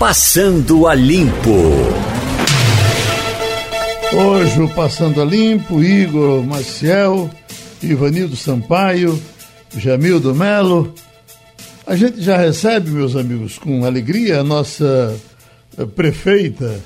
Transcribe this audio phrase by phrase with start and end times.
[0.00, 1.50] Passando a Limpo.
[4.16, 7.30] Hoje o Passando a Limpo, Igor Maciel,
[7.82, 9.20] Ivanildo Sampaio,
[9.76, 10.94] Jamildo Melo.
[11.86, 15.20] A gente já recebe, meus amigos, com alegria a nossa
[15.76, 16.80] eh, prefeita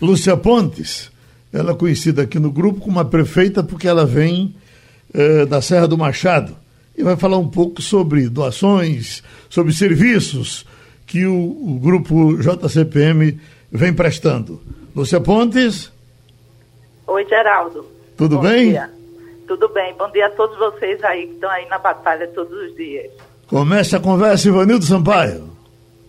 [0.00, 1.10] Lúcia Pontes.
[1.52, 4.54] Ela é conhecida aqui no grupo como a prefeita porque ela vem
[5.12, 6.56] eh, da Serra do Machado
[6.96, 10.64] e vai falar um pouco sobre doações, sobre serviços
[11.12, 13.38] que o, o grupo JCPM
[13.70, 14.62] vem prestando.
[14.96, 15.92] Lúcia Pontes.
[17.06, 17.84] Oi, Geraldo.
[18.16, 18.70] Tudo Bom bem?
[18.70, 18.90] Dia.
[19.46, 19.92] Tudo bem.
[19.92, 23.10] Bom dia a todos vocês aí que estão aí na batalha todos os dias.
[23.46, 25.50] Começa a conversa, Ivanildo Sampaio.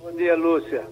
[0.02, 0.86] Bom dia, Lúcia.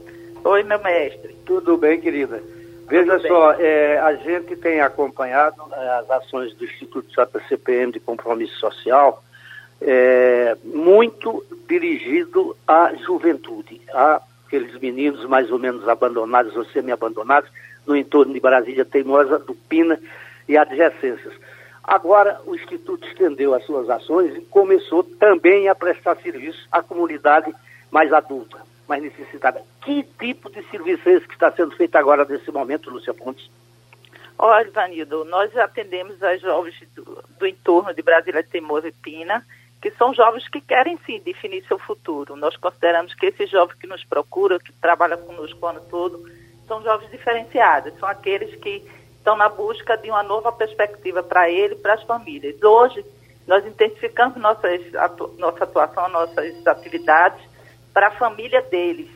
[0.43, 1.33] Oi, meu mestre.
[1.45, 2.43] Tudo bem, querida?
[2.89, 8.01] Veja Tudo só, é, a gente tem acompanhado é, as ações do Instituto JCPM de
[8.01, 9.23] Compromisso Social,
[9.81, 17.49] é, muito dirigido à juventude, a aqueles meninos mais ou menos abandonados ou semi-abandonados
[17.87, 19.97] no entorno de Brasília Teimosa, do Pina
[20.47, 21.33] e adjacências.
[21.81, 27.53] Agora, o Instituto estendeu as suas ações e começou também a prestar serviço à comunidade
[27.89, 29.61] mais adulta, mais necessitada.
[29.83, 33.49] Que tipo de serviço é esse que está sendo feito agora nesse momento, Lúcia Pontes?
[34.37, 39.45] Olha, Ivanildo, nós atendemos as jovens do, do entorno de Brasília Teimosa e Pina,
[39.81, 42.35] que são jovens que querem sim definir seu futuro.
[42.35, 46.23] Nós consideramos que esses jovens que nos procuram, que trabalham conosco o ano todo,
[46.67, 48.87] são jovens diferenciados, são aqueles que
[49.17, 52.61] estão na busca de uma nova perspectiva para ele e para as famílias.
[52.61, 53.03] Hoje,
[53.47, 57.41] nós intensificamos nossas, atu nossa atuação, nossas atividades
[57.91, 59.09] para a família deles.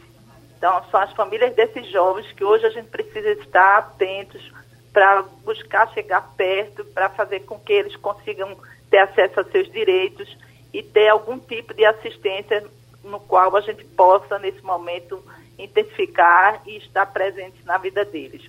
[0.57, 4.51] Então, são as famílias desses jovens que hoje a gente precisa estar atentos
[4.91, 8.57] para buscar chegar perto, para fazer com que eles consigam
[8.89, 10.44] ter acesso a seus direitos
[10.75, 12.61] e ter algum tipo de assistência
[13.01, 15.23] no qual a gente possa, nesse momento,
[15.57, 18.43] intensificar e estar presente na vida deles.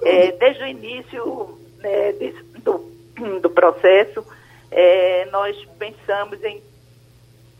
[0.00, 2.78] É, desde o início né, desse, do,
[3.40, 4.24] do, processo,
[4.70, 6.62] é, nós pensamos em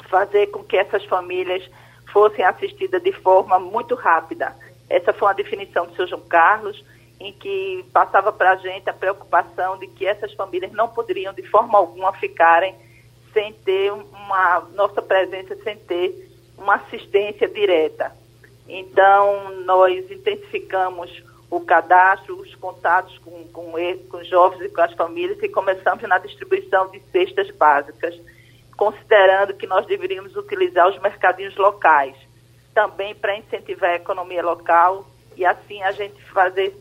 [0.09, 1.69] fazer com que essas famílias
[2.13, 4.55] fossem assistidas de forma muito rápida.
[4.89, 6.85] Essa foi uma definição do seu João Carlos,
[7.19, 11.43] em que passava para a gente a preocupação de que essas famílias não poderiam, de
[11.49, 12.77] forma alguma, ficarem
[13.35, 18.13] sem ter uma nossa presença, sem ter uma assistência direta.
[18.67, 23.73] Então, nós intensificamos o cadastro, os contatos com, com,
[24.09, 28.19] com os jovens e com as famílias e começamos na distribuição de cestas básicas,
[28.77, 32.17] considerando que nós deveríamos utilizar os mercadinhos locais,
[32.73, 35.07] também para incentivar a economia local
[35.37, 36.75] e assim a gente fazer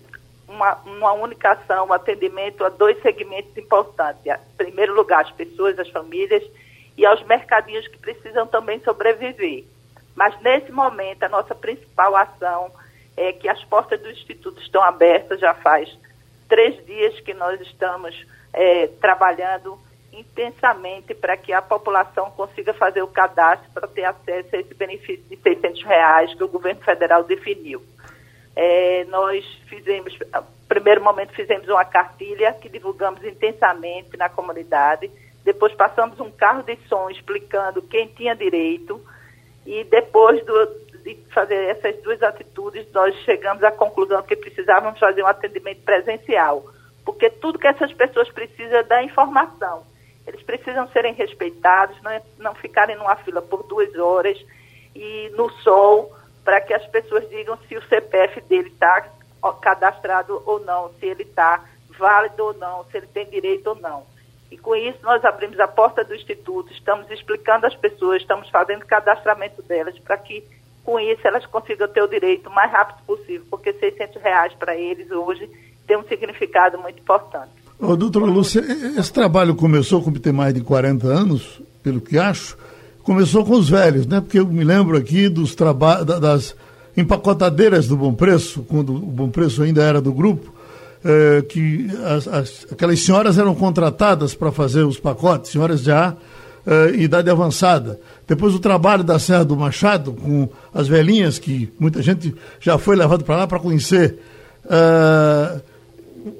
[0.48, 4.26] uma, uma única ação, um atendimento a dois segmentos importantes.
[4.26, 6.44] Em primeiro lugar, as pessoas, as famílias
[6.98, 9.64] e aos mercadinhos que precisam também sobreviver.
[10.16, 12.72] Mas nesse momento, a nossa principal ação
[13.18, 15.90] é que as portas do Instituto estão abertas, já faz
[16.48, 18.16] três dias que nós estamos
[18.54, 19.80] é, trabalhando
[20.12, 25.24] intensamente para que a população consiga fazer o cadastro para ter acesso a esse benefício
[25.24, 27.82] de 600 reais que o governo federal definiu.
[28.56, 35.10] É, nós fizemos, no primeiro momento fizemos uma cartilha que divulgamos intensamente na comunidade,
[35.44, 39.02] depois passamos um carro de som explicando quem tinha direito.
[39.66, 40.66] E depois do,
[41.04, 46.66] de fazer essas duas atitudes, nós chegamos à conclusão que precisávamos fazer um atendimento presencial,
[47.06, 49.84] porque tudo que essas pessoas precisam é da informação.
[50.26, 54.38] Eles precisam serem respeitados, não, é, não ficarem numa fila por duas horas
[54.96, 56.13] e no sol,
[56.44, 59.08] para que as pessoas digam se o CPF dele está
[59.62, 61.64] cadastrado ou não, se ele está
[61.98, 64.04] válido ou não, se ele tem direito ou não.
[64.52, 68.86] E com isso nós abrimos a porta do Instituto, estamos explicando às pessoas, estamos fazendo
[68.86, 70.44] cadastramento delas para que
[70.84, 74.76] com isso elas consigam ter o direito o mais rápido possível, porque 600 reais para
[74.76, 75.50] eles hoje
[75.88, 77.52] tem um significado muito importante.
[77.80, 78.62] Ô, doutora Lúcia,
[78.98, 82.58] esse trabalho começou, como tem mais de 40 anos, pelo que acho,
[83.04, 84.22] começou com os velhos, né?
[84.22, 86.56] Porque eu me lembro aqui dos trabalhos, das
[86.96, 90.54] empacotadeiras do Bom Preço, quando o Bom Preço ainda era do grupo,
[91.04, 96.16] é, que as, as, aquelas senhoras eram contratadas para fazer os pacotes, senhoras já
[96.66, 98.00] é, idade avançada.
[98.26, 102.96] Depois o trabalho da Serra do Machado, com as velhinhas, que muita gente já foi
[102.96, 104.18] levado para lá para conhecer.
[104.70, 105.62] É,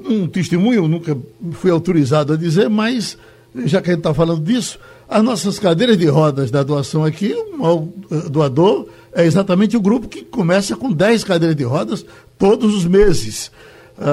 [0.08, 1.18] um testemunho, eu nunca
[1.52, 3.18] fui autorizado a dizer, mas
[3.66, 7.34] já que a gente está falando disso, as nossas cadeiras de rodas da doação aqui,
[7.34, 12.06] o doador é exatamente o grupo que começa com 10 cadeiras de rodas
[12.38, 13.52] todos os meses.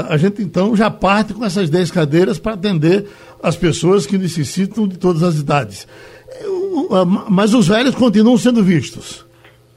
[0.08, 3.08] A gente então já parte com essas 10 cadeiras para atender
[3.42, 5.88] as pessoas que necessitam de todas as idades.
[7.28, 9.24] Mas os velhos continuam sendo vistos.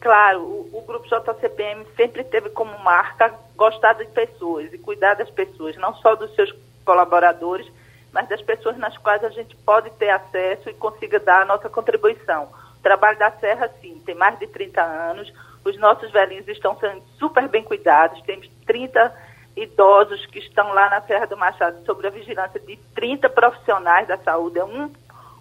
[0.02, 5.78] Claro, o Grupo JCPM sempre teve como marca gostar de pessoas e cuidar das pessoas,
[5.78, 7.66] não só dos seus colaboradores,
[8.14, 11.68] mas das pessoas nas quais a gente pode ter acesso e consiga dar a nossa
[11.68, 12.48] contribuição.
[12.78, 15.34] O trabalho da Serra, sim, tem mais de 30 anos,
[15.66, 19.14] os nossos velhinhos estão sendo super bem cuidados, temos 30
[19.56, 24.18] idosos que estão lá na Serra do Machado sob a vigilância de 30 profissionais da
[24.18, 24.92] saúde, é um,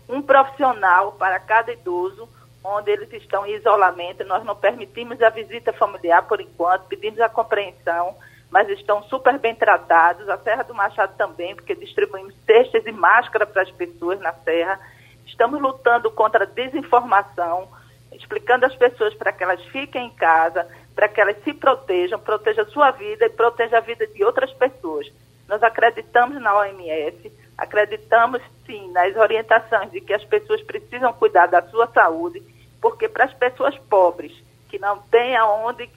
[0.08, 2.28] um profissional para cada idoso,
[2.64, 7.28] onde eles estão em isolamento, nós não permitimos a visita familiar por enquanto, pedimos a
[7.28, 8.16] compreensão,
[8.52, 10.28] mas estão super bem tratados.
[10.28, 14.78] A Serra do Machado também, porque distribuímos cestas e máscara para as pessoas na Serra.
[15.26, 17.66] Estamos lutando contra a desinformação,
[18.12, 22.64] explicando às pessoas para que elas fiquem em casa, para que elas se protejam, protejam
[22.64, 25.10] a sua vida e protejam a vida de outras pessoas.
[25.48, 31.62] Nós acreditamos na OMS, acreditamos sim nas orientações de que as pessoas precisam cuidar da
[31.70, 32.42] sua saúde,
[32.82, 34.32] porque para as pessoas pobres,
[34.68, 35.88] que não têm aonde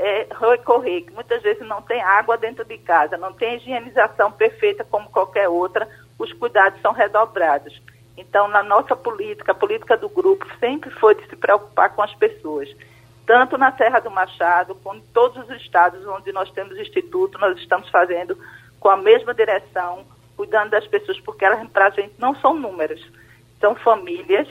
[0.00, 4.82] é, recorrer, que muitas vezes não tem água dentro de casa, não tem higienização perfeita
[4.82, 5.86] como qualquer outra,
[6.18, 7.78] os cuidados são redobrados.
[8.16, 12.14] Então, na nossa política, a política do grupo sempre foi de se preocupar com as
[12.14, 12.74] pessoas.
[13.26, 17.58] Tanto na Serra do Machado, como em todos os estados onde nós temos instituto, nós
[17.58, 18.38] estamos fazendo
[18.80, 23.06] com a mesma direção, cuidando das pessoas, porque elas, para a gente, não são números,
[23.60, 24.48] são famílias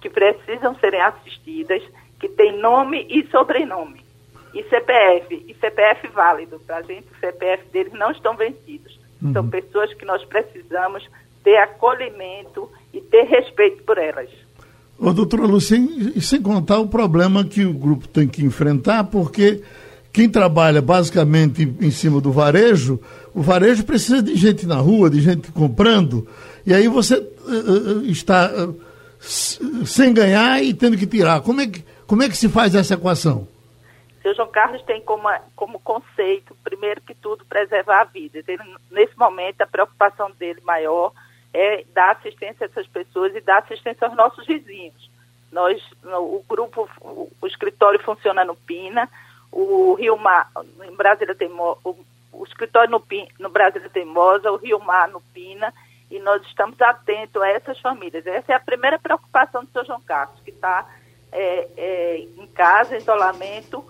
[0.00, 1.82] que precisam serem assistidas,
[2.18, 4.05] que têm nome e sobrenome
[4.56, 6.58] e CPF, e CPF válido.
[6.66, 8.98] Para a gente, o CPF deles não estão vencidos.
[9.22, 9.32] Uhum.
[9.32, 11.06] São pessoas que nós precisamos
[11.44, 14.30] ter acolhimento e ter respeito por elas.
[14.98, 15.44] Ô, doutora
[16.14, 19.62] e sem contar o problema que o grupo tem que enfrentar, porque
[20.10, 22.98] quem trabalha basicamente em cima do varejo,
[23.34, 26.26] o varejo precisa de gente na rua, de gente comprando,
[26.64, 31.42] e aí você uh, está uh, sem ganhar e tendo que tirar.
[31.42, 33.46] Como é que, como é que se faz essa equação?
[34.26, 38.42] Seu João Carlos tem como, como conceito, primeiro que tudo, preservar a vida.
[38.48, 41.12] Ele, nesse momento, a preocupação dele maior
[41.54, 45.08] é dar assistência a essas pessoas e dar assistência aos nossos vizinhos.
[45.52, 49.08] Nós, o grupo, o, escritório funciona no Pina,
[49.52, 50.50] o Rio Mar,
[50.82, 51.96] em Brasília Teimosa, o,
[52.32, 53.00] o escritório no,
[53.38, 55.72] no Brasília Teimosa, o Rio Mar no Pina,
[56.10, 58.26] e nós estamos atentos a essas famílias.
[58.26, 60.84] Essa é a primeira preocupação do seu João Carlos, que está
[61.30, 63.84] é, é, em casa, em isolamento,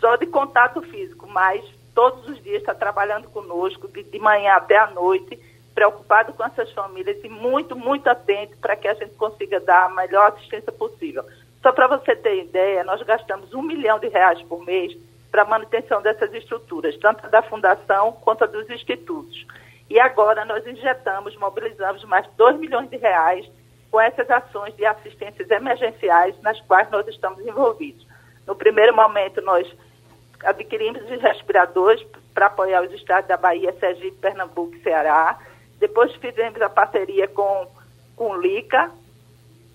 [0.00, 1.62] só de contato físico, mas
[1.94, 5.38] todos os dias está trabalhando conosco, de, de manhã até a noite,
[5.74, 9.94] preocupado com essas famílias e muito, muito atento para que a gente consiga dar a
[9.94, 11.24] melhor assistência possível.
[11.62, 14.96] Só para você ter ideia, nós gastamos um milhão de reais por mês
[15.30, 19.46] para a manutenção dessas estruturas, tanto da fundação quanto dos institutos.
[19.88, 23.48] E agora nós injetamos, mobilizamos mais 2 milhões de reais
[23.90, 28.06] com essas ações de assistências emergenciais nas quais nós estamos envolvidos.
[28.46, 29.66] No primeiro momento, nós
[30.44, 32.04] adquirimos os respiradores
[32.34, 35.38] para apoiar os estados da Bahia, Sergipe, Pernambuco e Ceará.
[35.78, 37.66] Depois fizemos a parceria com,
[38.16, 38.90] com o LICA.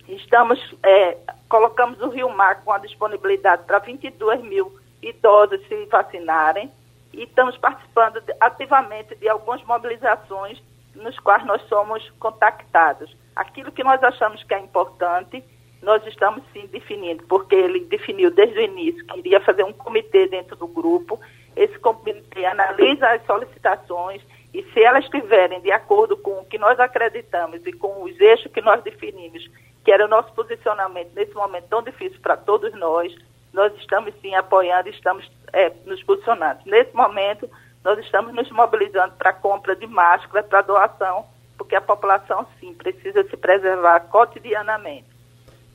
[0.08, 1.18] Estamos, é,
[1.50, 4.72] colocamos o Rio Mar com a disponibilidade para 22 mil
[5.02, 6.72] idosos se vacinarem
[7.14, 10.62] e estamos participando ativamente de algumas mobilizações
[10.96, 13.16] nos quais nós somos contactados.
[13.36, 15.44] Aquilo que nós achamos que é importante
[15.82, 20.28] nós estamos sim definindo, porque ele definiu desde o início que iria fazer um comitê
[20.28, 21.20] dentro do grupo.
[21.56, 24.22] Esse comitê analisa as solicitações
[24.54, 28.52] e se elas estiverem de acordo com o que nós acreditamos e com os eixos
[28.52, 29.50] que nós definimos,
[29.84, 33.14] que era o nosso posicionamento nesse momento tão difícil para todos nós,
[33.54, 36.60] nós estamos sim apoiando, estamos é, nos posicionando.
[36.66, 37.50] Nesse momento,
[37.84, 41.26] nós estamos nos mobilizando para compra de máscara, para doação,
[41.58, 45.15] porque a população sim precisa se preservar cotidianamente.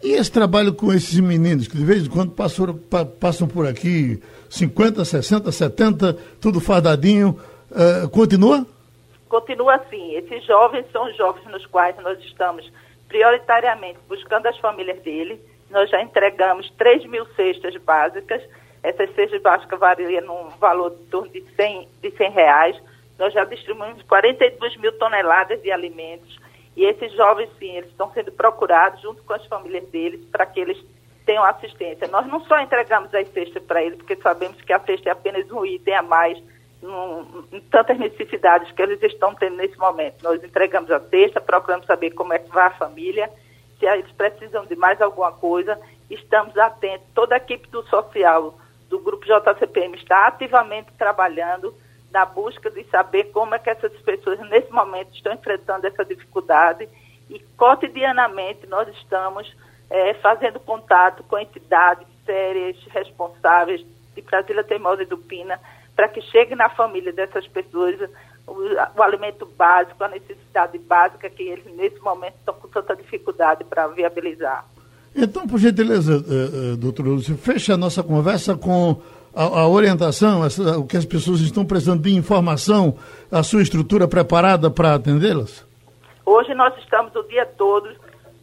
[0.03, 2.75] E esse trabalho com esses meninos que de vez em quando passam,
[3.21, 7.39] passam por aqui 50, 60, 70, tudo fardadinho,
[7.71, 8.67] uh, continua?
[9.29, 10.15] Continua assim.
[10.15, 12.71] Esses jovens são jovens nos quais nós estamos
[13.09, 15.39] prioritariamente buscando as famílias deles.
[15.71, 18.43] Nós já entregamos 3 mil cestas básicas.
[18.83, 22.77] Essas cestas básicas variam num valor de torno de 100, de 100 reais.
[23.19, 26.40] Nós já distribuímos 42 mil toneladas de alimentos
[26.77, 30.61] e esses jovens, sim, eles estão sendo procurados junto com as famílias deles para que
[30.61, 30.79] eles
[31.27, 32.09] tenham assistência.
[32.09, 35.51] Nós não só entregamos as cestas para eles, porque sabemos que a cesta é apenas
[35.51, 36.43] um item a mais
[36.83, 40.23] num, em tantas necessidades que eles estão tendo nesse momento.
[40.23, 43.31] Nós entregamos a cesta, procuramos saber como é que vai a família,
[43.79, 47.07] se eles precisam de mais alguma coisa, estamos atentos.
[47.15, 48.55] Toda a equipe do social
[48.89, 51.75] do Grupo JCPM está ativamente trabalhando
[52.13, 56.89] na busca de saber como é que essas pessoas nesse momento estão enfrentando essa dificuldade
[57.29, 59.55] e cotidianamente nós estamos
[59.89, 65.61] é, fazendo contato com entidades, sérias, responsáveis de Brasília Teimosa e do Pina,
[65.95, 67.97] para que chegue na família dessas pessoas
[68.47, 68.53] o,
[68.97, 73.87] o, alimento básico, a necessidade básica que eles nesse momento estão com tanta dificuldade para
[73.89, 74.65] viabilizar.
[75.15, 79.01] Então, por gentileza, uh, uh, doutor Lúcio, fecha a nossa conversa com
[79.35, 80.43] a, a orientação,
[80.79, 82.97] o que as pessoas estão precisando de informação,
[83.31, 85.67] a sua estrutura preparada para atendê-las?
[86.25, 87.89] Hoje nós estamos o dia todo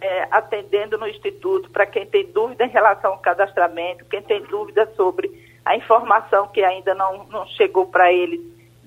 [0.02, 4.90] é, atendendo no Instituto para quem tem dúvida em relação ao cadastramento, quem tem dúvida
[4.96, 5.32] sobre
[5.66, 8.40] a informação que ainda não, não chegou para ele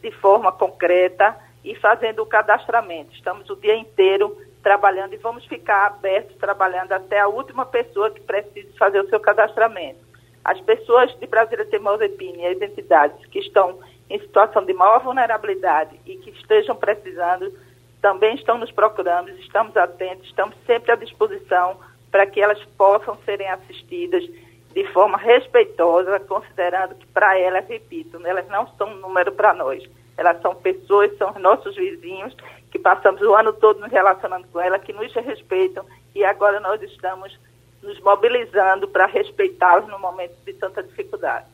[0.02, 3.12] de forma concreta e fazendo o cadastramento.
[3.12, 8.20] Estamos o dia inteiro trabalhando e vamos ficar abertos trabalhando até a última pessoa que
[8.20, 10.09] precise fazer o seu cadastramento.
[10.44, 13.78] As pessoas de Brasília Teimosa e as entidades que estão
[14.08, 17.52] em situação de maior vulnerabilidade e que estejam precisando
[18.00, 21.76] também estão nos procurando, estamos atentos, estamos sempre à disposição
[22.10, 24.24] para que elas possam serem assistidas
[24.72, 29.82] de forma respeitosa, considerando que para elas, repito, elas não são um número para nós.
[30.16, 32.34] Elas são pessoas, são nossos vizinhos,
[32.70, 36.80] que passamos o ano todo nos relacionando com elas, que nos respeitam e agora nós
[36.82, 37.36] estamos
[37.82, 41.46] nos mobilizando para respeitá-los no momento de tanta dificuldade.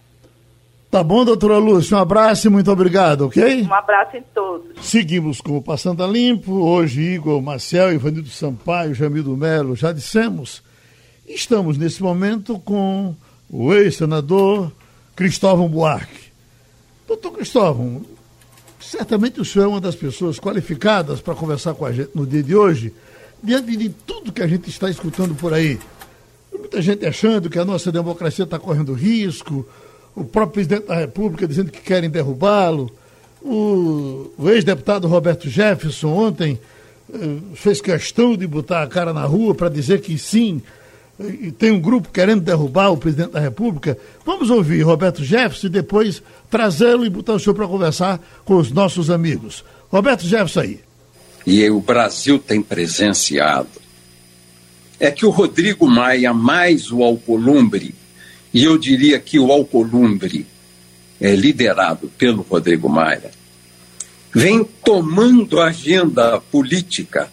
[0.90, 3.62] Tá bom, doutora Lúcia, um abraço e muito obrigado, ok?
[3.62, 4.86] Um abraço em todos.
[4.86, 10.62] Seguimos com o Passando a Limpo, hoje Igor Marcel, Ivanildo Sampaio, Jamildo Melo, já dissemos.
[11.26, 13.14] Estamos nesse momento com
[13.50, 14.72] o ex-senador
[15.14, 16.30] Cristóvão Buarque.
[17.06, 18.02] Doutor Cristóvão,
[18.80, 22.42] certamente o senhor é uma das pessoas qualificadas para conversar com a gente no dia
[22.42, 22.94] de hoje,
[23.42, 25.78] diante de tudo que a gente está escutando por aí.
[26.58, 29.66] Muita gente achando que a nossa democracia está correndo risco,
[30.14, 32.90] o próprio presidente da República dizendo que querem derrubá-lo,
[33.42, 36.58] o, o ex-deputado Roberto Jefferson ontem
[37.12, 40.60] eh, fez questão de botar a cara na rua para dizer que sim,
[41.18, 43.96] e tem um grupo querendo derrubar o presidente da República.
[44.24, 48.70] Vamos ouvir Roberto Jefferson e depois trazê-lo e botar o senhor para conversar com os
[48.70, 49.64] nossos amigos.
[49.90, 50.80] Roberto Jefferson aí.
[51.46, 53.68] E o Brasil tem presenciado
[54.98, 57.94] é que o Rodrigo Maia mais o Alcolumbre
[58.56, 60.46] e eu diria que o Alcolumbre,
[61.20, 63.30] é, liderado pelo Rodrigo Maia,
[64.34, 67.30] vem tomando a agenda política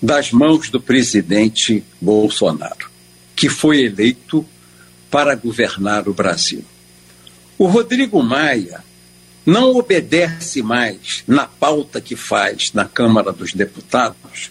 [0.00, 2.90] das mãos do presidente Bolsonaro,
[3.36, 4.42] que foi eleito
[5.10, 6.64] para governar o Brasil.
[7.58, 8.82] O Rodrigo Maia
[9.44, 14.50] não obedece mais, na pauta que faz na Câmara dos Deputados,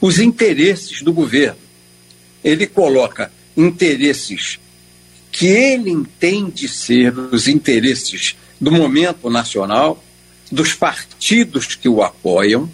[0.00, 1.63] os interesses do governo.
[2.44, 4.60] Ele coloca interesses
[5.32, 10.02] que ele entende ser os interesses do momento nacional,
[10.52, 12.70] dos partidos que o apoiam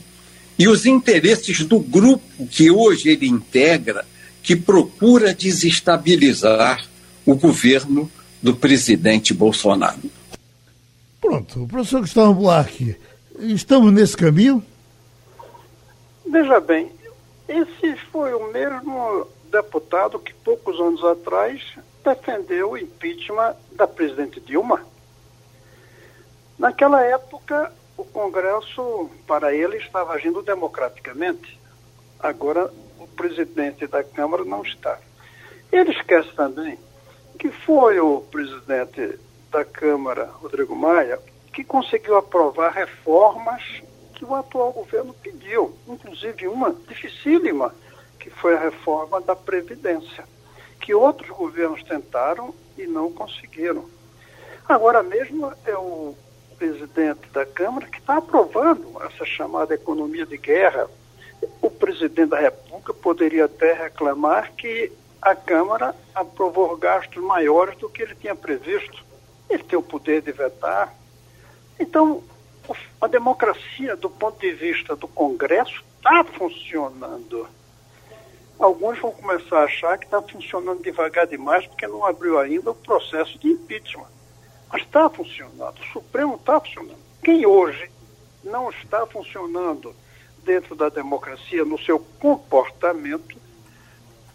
[0.58, 4.04] e os interesses do grupo que hoje ele integra,
[4.42, 6.86] que procura desestabilizar
[7.24, 8.10] o governo
[8.42, 10.02] do presidente Bolsonaro.
[11.18, 12.96] Pronto, professor Gustavo Buarque,
[13.38, 14.62] estamos nesse caminho?
[16.30, 16.90] Veja bem,
[17.48, 21.62] esse foi o mesmo deputado que poucos anos atrás
[22.04, 24.84] defendeu o impeachment da presidente Dilma.
[26.58, 31.58] Naquela época, o Congresso, para ele, estava agindo democraticamente.
[32.18, 34.98] Agora, o presidente da Câmara não está.
[35.72, 36.78] Ele esquece também
[37.38, 39.18] que foi o presidente
[39.50, 41.18] da Câmara, Rodrigo Maia,
[41.54, 43.62] que conseguiu aprovar reformas
[44.14, 47.74] que o atual governo pediu, inclusive uma dificílima,
[48.20, 50.24] que foi a reforma da Previdência
[50.80, 53.84] que outros governos tentaram e não conseguiram.
[54.68, 56.16] Agora mesmo é o
[56.56, 60.88] presidente da Câmara que está aprovando essa chamada economia de guerra.
[61.60, 68.02] O presidente da República poderia até reclamar que a Câmara aprovou gastos maiores do que
[68.02, 69.04] ele tinha previsto.
[69.48, 70.94] Ele tem o poder de vetar.
[71.78, 72.22] Então,
[73.00, 77.48] a democracia, do ponto de vista do Congresso, está funcionando
[78.60, 82.74] alguns vão começar a achar que está funcionando devagar demais porque não abriu ainda o
[82.74, 84.06] processo de impeachment.
[84.70, 87.00] Mas está funcionando, o Supremo está funcionando.
[87.24, 87.90] Quem hoje
[88.44, 89.94] não está funcionando
[90.44, 93.36] dentro da democracia no seu comportamento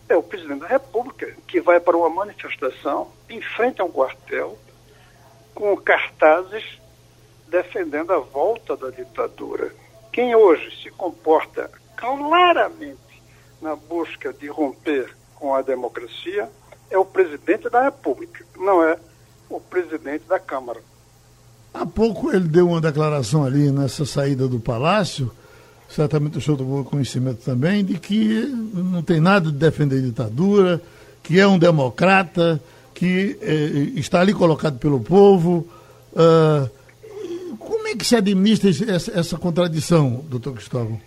[0.07, 4.57] é o presidente da República, que vai para uma manifestação em frente a um quartel
[5.53, 6.79] com cartazes
[7.47, 9.73] defendendo a volta da ditadura.
[10.11, 13.04] Quem hoje se comporta claramente
[13.65, 16.47] na busca de romper com a democracia
[16.91, 18.95] é o presidente da República, não é
[19.49, 20.79] o presidente da Câmara.
[21.73, 25.31] Há pouco ele deu uma declaração ali nessa saída do Palácio,
[25.89, 30.79] certamente o senhor tomou conhecimento também, de que não tem nada de defender ditadura,
[31.23, 32.61] que é um democrata,
[32.93, 35.67] que eh, está ali colocado pelo povo.
[36.13, 36.69] Uh,
[37.57, 41.01] como é que se administra essa, essa contradição, doutor Cristóvão?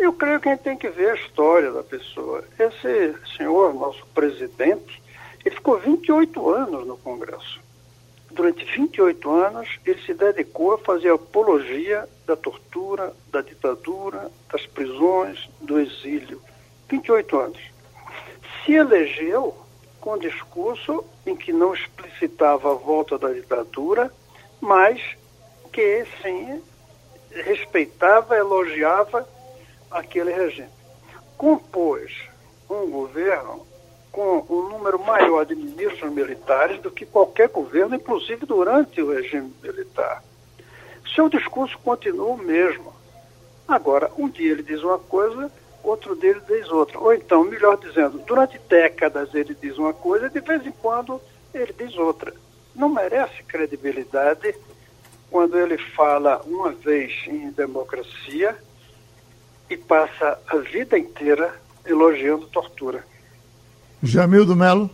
[0.00, 2.42] Eu creio que a gente tem que ver a história da pessoa.
[2.58, 5.00] Esse senhor, nosso presidente,
[5.44, 7.60] ele ficou 28 anos no Congresso.
[8.30, 15.50] Durante 28 anos, ele se dedicou a fazer apologia da tortura, da ditadura, das prisões,
[15.60, 16.40] do exílio.
[16.88, 17.60] 28 anos.
[18.64, 19.54] Se elegeu
[20.00, 24.10] com um discurso em que não explicitava a volta da ditadura,
[24.62, 24.98] mas
[25.70, 26.62] que, sim,
[27.30, 29.28] respeitava, elogiava
[29.90, 30.68] aquele regime.
[31.36, 32.12] Compôs
[32.68, 33.66] um governo
[34.12, 39.52] com um número maior de ministros militares do que qualquer governo, inclusive durante o regime
[39.62, 40.22] militar.
[41.14, 42.92] Seu discurso continua o mesmo.
[43.66, 45.50] Agora, um dia ele diz uma coisa,
[45.82, 46.98] outro dia ele diz outra.
[46.98, 51.20] Ou então, melhor dizendo, durante décadas ele diz uma coisa e de vez em quando
[51.54, 52.34] ele diz outra.
[52.74, 54.54] Não merece credibilidade
[55.30, 58.56] quando ele fala uma vez em democracia
[59.70, 61.54] e passa a vida inteira
[61.86, 63.04] elogiando tortura.
[64.02, 64.90] Jamil do Melo.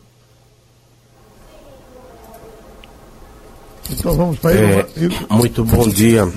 [3.90, 4.86] Então vamos para é,
[5.30, 6.30] Muito bom dia,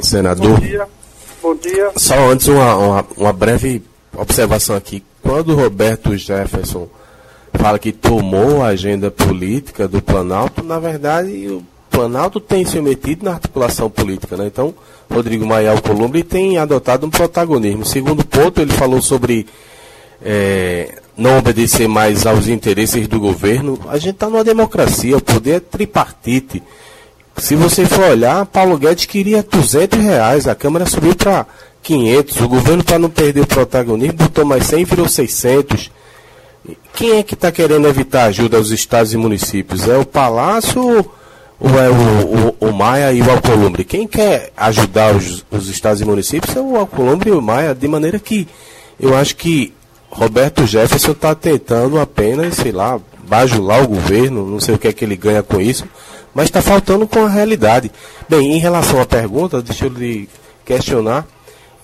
[0.00, 0.58] senador.
[0.58, 0.88] Bom dia.
[1.42, 1.92] Bom dia.
[1.96, 3.82] Só antes uma, uma, uma breve
[4.14, 5.04] observação aqui.
[5.22, 6.88] Quando o Roberto Jefferson
[7.52, 13.24] fala que tomou a agenda política do Planalto, na verdade o Planalto tem se metido
[13.24, 14.46] na articulação política, né?
[14.46, 14.74] Então,
[15.10, 17.84] Rodrigo Maia Alcolumbre tem adotado um protagonismo.
[17.84, 19.46] Segundo ponto, ele falou sobre
[20.22, 23.78] é, não obedecer mais aos interesses do governo.
[23.88, 26.62] A gente está numa democracia, o poder é tripartite.
[27.36, 31.46] Se você for olhar, Paulo Guedes queria 200 reais, a Câmara subiu para
[31.82, 32.40] 500.
[32.40, 35.90] O governo, para não perder o protagonismo, botou mais 100 e virou 600.
[36.94, 39.86] Quem é que está querendo evitar ajuda aos estados e municípios?
[39.86, 41.08] É o Palácio
[41.58, 43.84] ou é o, o, o Maia e o Alcolumbre?
[43.84, 47.88] Quem quer ajudar os, os estados e municípios é o Alcolumbre e o Maia, de
[47.88, 48.46] maneira que
[48.98, 49.72] eu acho que
[50.10, 54.92] Roberto Jefferson está tentando apenas, sei lá, bajular o governo, não sei o que é
[54.92, 55.84] que ele ganha com isso,
[56.34, 57.90] mas está faltando com a realidade.
[58.28, 60.28] Bem, em relação à pergunta, deixa eu lhe
[60.64, 61.26] questionar.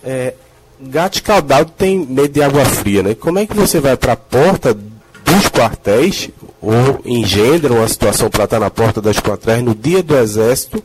[0.04, 0.34] É,
[0.80, 3.14] gato escaldado tem medo de água fria, né?
[3.14, 6.30] Como é que você vai para a porta dos quartéis
[6.62, 10.82] ou engendra uma situação para estar na porta das quartéis no dia do exército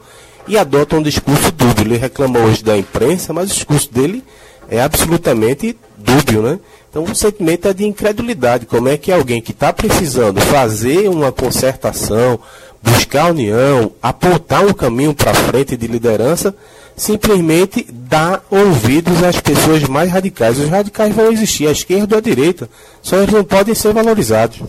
[0.48, 1.86] e adota um discurso dúbio?
[1.86, 4.24] Ele reclamou hoje da imprensa, mas o discurso dele
[4.68, 6.60] é absolutamente dúbio, né?
[6.90, 8.66] Então o sentimento é de incredulidade.
[8.66, 12.40] Como é que alguém que está precisando fazer uma concertação,
[12.82, 16.56] buscar união, apontar um caminho para frente de liderança,
[16.96, 20.58] simplesmente dá ouvidos às pessoas mais radicais.
[20.58, 22.68] Os radicais vão existir, à esquerda ou à direita,
[23.02, 24.60] só eles não podem ser valorizados.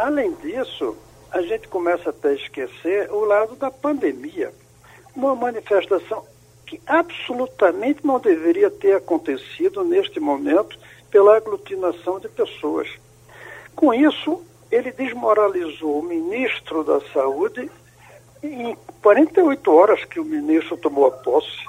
[0.00, 0.96] Além disso,
[1.30, 4.50] a gente começa até a esquecer o lado da pandemia.
[5.14, 6.24] Uma manifestação
[6.64, 10.78] que absolutamente não deveria ter acontecido neste momento
[11.10, 12.88] pela aglutinação de pessoas.
[13.76, 17.70] Com isso, ele desmoralizou o ministro da Saúde
[18.42, 21.68] em 48 horas que o ministro tomou a posse.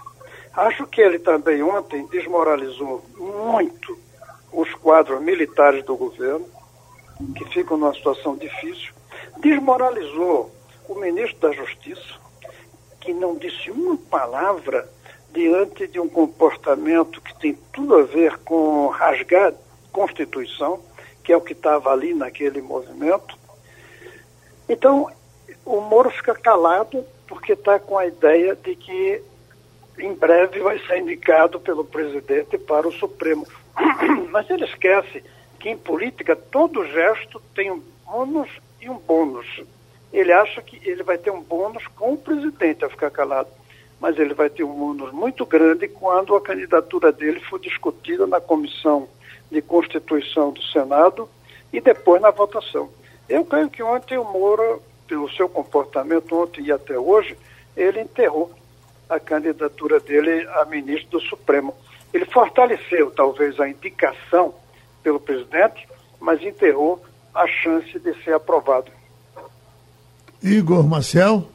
[0.56, 4.00] Acho que ele também ontem desmoralizou muito
[4.54, 6.46] os quadros militares do governo,
[7.36, 8.93] que ficam numa situação difícil.
[9.39, 10.51] Desmoralizou
[10.88, 12.19] o ministro da Justiça,
[12.99, 14.89] que não disse uma palavra
[15.34, 19.53] diante de um comportamento que tem tudo a ver com rasgar
[19.91, 20.79] Constituição,
[21.23, 23.38] que é o que estava ali naquele movimento.
[24.67, 25.10] Então,
[25.65, 29.21] o Moro fica calado porque está com a ideia de que
[29.99, 33.45] em breve vai ser indicado pelo presidente para o Supremo.
[34.31, 35.23] Mas ele esquece
[35.62, 38.50] que em política todo gesto tem um ônus
[38.82, 39.62] e um bônus
[40.12, 43.50] ele acha que ele vai ter um bônus com o presidente a ficar calado,
[44.00, 48.41] mas ele vai ter um bônus muito grande quando a candidatura dele for discutida na
[48.41, 49.08] Comissão
[49.50, 51.30] de Constituição do Senado
[51.71, 52.89] e depois na votação.
[53.30, 57.38] Eu creio que ontem o Moura, pelo seu comportamento ontem e até hoje,
[57.78, 58.52] ele enterrou
[59.10, 61.74] a candidatura dele a ministro do Supremo.
[62.13, 64.54] Ele fortaleceu talvez a indicação
[65.03, 65.87] pelo presidente,
[66.19, 67.01] mas enterrou
[67.33, 68.91] a chance de ser aprovado.
[70.41, 71.45] Igor Marcel.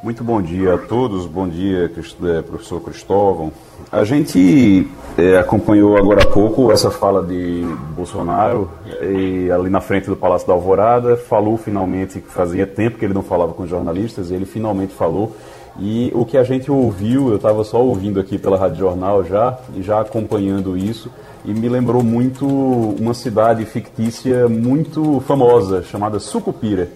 [0.00, 3.52] Muito bom dia a todos, bom dia, é, professor Cristóvão.
[3.90, 7.64] A gente é, acompanhou agora há pouco essa fala de
[7.96, 8.70] Bolsonaro
[9.02, 13.14] e ali na frente do Palácio da Alvorada falou finalmente que fazia tempo que ele
[13.14, 15.36] não falava com jornalistas, e ele finalmente falou.
[15.78, 19.58] E o que a gente ouviu, eu estava só ouvindo aqui pela Rádio Jornal já,
[19.76, 21.10] e já acompanhando isso,
[21.44, 26.88] e me lembrou muito uma cidade fictícia muito famosa, chamada Sucupira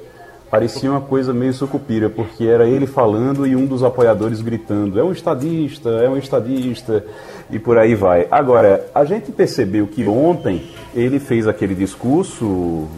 [0.52, 5.02] parecia uma coisa meio sucupira, porque era ele falando e um dos apoiadores gritando: é
[5.02, 7.02] um estadista, é um estadista,
[7.50, 8.28] e por aí vai.
[8.30, 12.44] Agora, a gente percebeu que ontem ele fez aquele discurso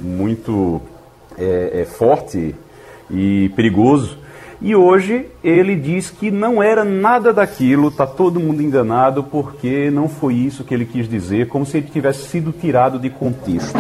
[0.03, 0.83] muito
[1.39, 2.57] é, é, forte
[3.09, 4.19] e perigoso.
[4.61, 10.09] E hoje ele diz que não era nada daquilo, está todo mundo enganado porque não
[10.09, 13.79] foi isso que ele quis dizer, como se ele tivesse sido tirado de contexto.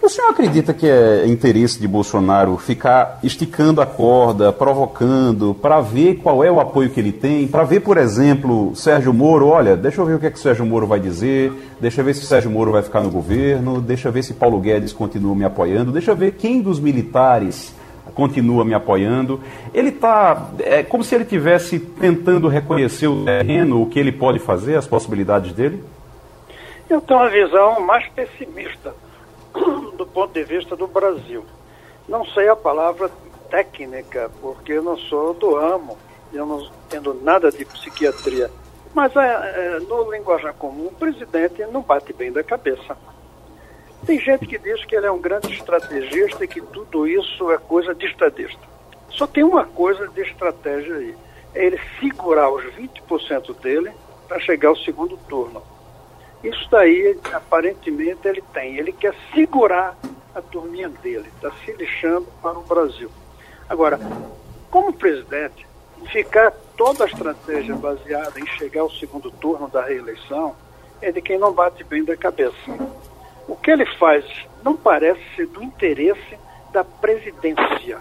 [0.00, 6.16] O senhor acredita que é interesse de Bolsonaro ficar esticando a corda, provocando, para ver
[6.22, 10.00] qual é o apoio que ele tem, para ver, por exemplo, Sérgio Moro, olha, deixa
[10.00, 12.50] eu ver o que é que Sérgio Moro vai dizer, deixa eu ver se Sérgio
[12.50, 16.12] Moro vai ficar no governo, deixa eu ver se Paulo Guedes continua me apoiando, deixa
[16.12, 17.74] eu ver quem dos militares
[18.14, 19.40] continua me apoiando.
[19.72, 24.38] Ele está, é como se ele estivesse tentando reconhecer o terreno, o que ele pode
[24.38, 25.82] fazer, as possibilidades dele?
[26.88, 28.94] Eu tenho uma visão mais pessimista
[29.96, 31.44] do ponto de vista do Brasil.
[32.08, 33.10] Não sei a palavra
[33.50, 35.96] técnica, porque eu não sou do ramo,
[36.32, 38.50] eu não entendo nada de psiquiatria.
[38.94, 42.96] Mas é, é, no linguajar comum, o presidente não bate bem da cabeça.
[44.06, 47.58] Tem gente que diz que ele é um grande estrategista e que tudo isso é
[47.58, 48.60] coisa de estadista.
[49.10, 51.14] Só tem uma coisa de estratégia aí:
[51.54, 53.90] é ele segurar os 20% dele
[54.26, 55.62] para chegar ao segundo turno.
[56.42, 58.76] Isso daí, aparentemente, ele tem.
[58.76, 59.96] Ele quer segurar
[60.34, 63.10] a turminha dele, está se lixando para o Brasil.
[63.68, 63.98] Agora,
[64.70, 65.66] como presidente,
[66.12, 70.54] ficar toda a estratégia baseada em chegar ao segundo turno da reeleição
[71.00, 72.54] é de quem não bate bem da cabeça.
[73.48, 74.24] O que ele faz
[74.62, 76.38] não parece ser do interesse
[76.70, 77.98] da presidência,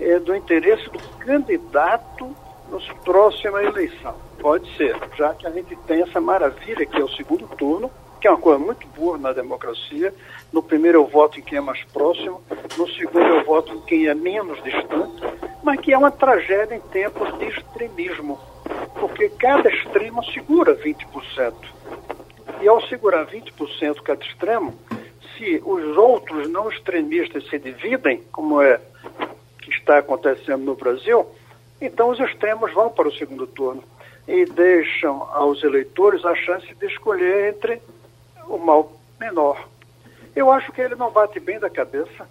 [0.00, 2.34] é do interesse do candidato
[2.68, 4.16] nos próxima eleição.
[4.40, 7.90] Pode ser, já que a gente tem essa maravilha que é o segundo turno,
[8.20, 10.12] que é uma coisa muito boa na democracia.
[10.52, 12.42] No primeiro eu voto em quem é mais próximo,
[12.76, 15.22] no segundo eu voto em quem é menos distante,
[15.62, 18.38] mas que é uma tragédia em tempos de extremismo,
[18.98, 21.52] porque cada extremo segura 20%.
[22.60, 24.78] E ao segurar 20% cada extremo,
[25.36, 28.80] se os outros não extremistas se dividem, como é
[29.60, 31.26] que está acontecendo no Brasil,
[31.80, 33.82] então os extremos vão para o segundo turno
[34.28, 37.82] e deixam aos eleitores a chance de escolher entre
[38.46, 39.68] o mal menor.
[40.34, 42.28] Eu acho que ele não bate bem da cabeça,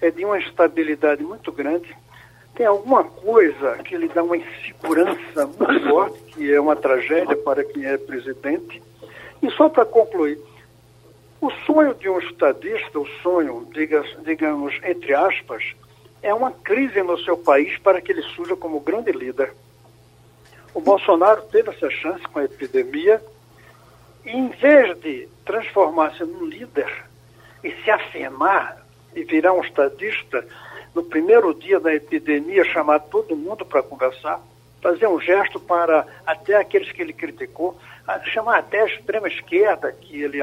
[0.00, 1.94] é de uma instabilidade muito grande,
[2.54, 7.62] tem alguma coisa que lhe dá uma insegurança muito forte, que é uma tragédia para
[7.62, 8.82] quem é presidente.
[9.42, 10.38] E só para concluir,
[11.40, 15.62] o sonho de um estadista, o sonho, diga, digamos, entre aspas,
[16.22, 19.52] é uma crise no seu país para que ele surja como grande líder.
[20.74, 23.22] O Bolsonaro teve essa chance com a epidemia
[24.24, 27.04] e, em vez de transformar-se num líder
[27.62, 30.46] e se afirmar e virar um estadista,
[30.94, 34.40] no primeiro dia da epidemia, chamar todo mundo para conversar,
[34.82, 37.78] fazer um gesto para até aqueles que ele criticou,
[38.26, 40.38] chamar até a extrema esquerda, que ele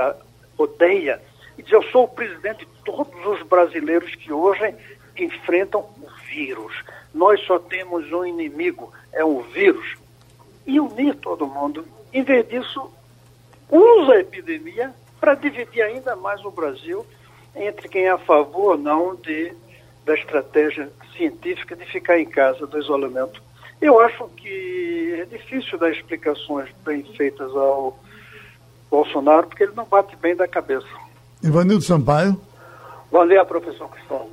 [0.58, 1.22] odeia,
[1.58, 4.76] e dizer: Eu sou o presidente de todos os brasileiros que hoje
[5.18, 6.74] enfrentam o vírus.
[7.14, 9.96] Nós só temos um inimigo, é o vírus
[10.66, 11.86] e unir todo mundo.
[12.12, 12.92] Em vez disso,
[13.70, 17.06] usa a epidemia para dividir ainda mais o Brasil
[17.56, 19.54] entre quem é a favor ou não de,
[20.06, 23.42] da estratégia científica de ficar em casa, do isolamento.
[23.84, 28.00] Eu acho que é difícil dar explicações bem feitas ao
[28.90, 30.88] Bolsonaro, porque ele não bate bem da cabeça.
[31.44, 32.40] Ivanildo Sampaio.
[33.12, 34.30] Bom dia, professor Cristóvão.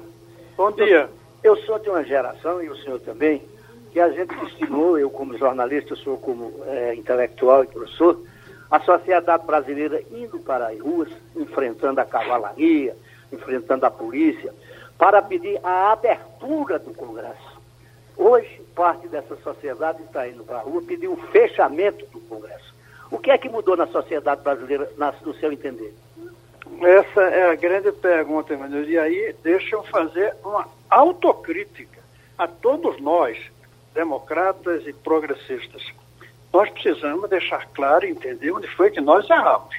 [0.57, 1.11] Bom dia.
[1.43, 3.43] Eu sou de uma geração, e o senhor também,
[3.91, 8.23] que a gente ensinou, eu como jornalista, eu sou como é, intelectual e professor,
[8.71, 12.97] a sociedade brasileira indo para as ruas, enfrentando a cavalaria,
[13.33, 14.55] enfrentando a polícia,
[14.97, 17.61] para pedir a abertura do Congresso.
[18.17, 22.75] Hoje, parte dessa sociedade está indo para a rua pedir o fechamento do Congresso.
[23.11, 25.95] O que é que mudou na sociedade brasileira, na, no seu entender?
[26.81, 28.89] Essa é a grande pergunta, Emanuel.
[28.89, 32.01] E aí, deixa eu fazer uma autocrítica
[32.39, 33.37] a todos nós,
[33.93, 35.83] democratas e progressistas.
[36.53, 39.77] Nós precisamos deixar claro e entender onde foi que nós erramos.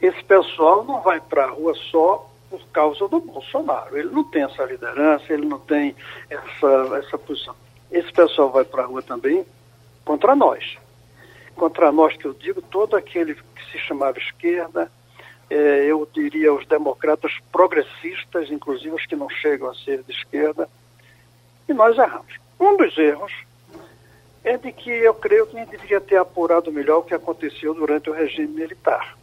[0.00, 3.96] Esse pessoal não vai para a rua só por causa do Bolsonaro.
[3.96, 5.94] Ele não tem essa liderança, ele não tem
[6.28, 7.54] essa, essa posição.
[7.92, 9.44] Esse pessoal vai para a rua também
[10.04, 10.78] contra nós.
[11.54, 14.90] Contra nós, que eu digo, todo aquele que se chamava esquerda,
[15.50, 20.68] é, eu diria os democratas progressistas, inclusive os que não chegam a ser de esquerda,
[21.68, 22.34] e nós erramos.
[22.58, 23.32] Um dos erros
[24.42, 27.74] é de que eu creio que a gente deveria ter apurado melhor o que aconteceu
[27.74, 29.16] durante o regime militar.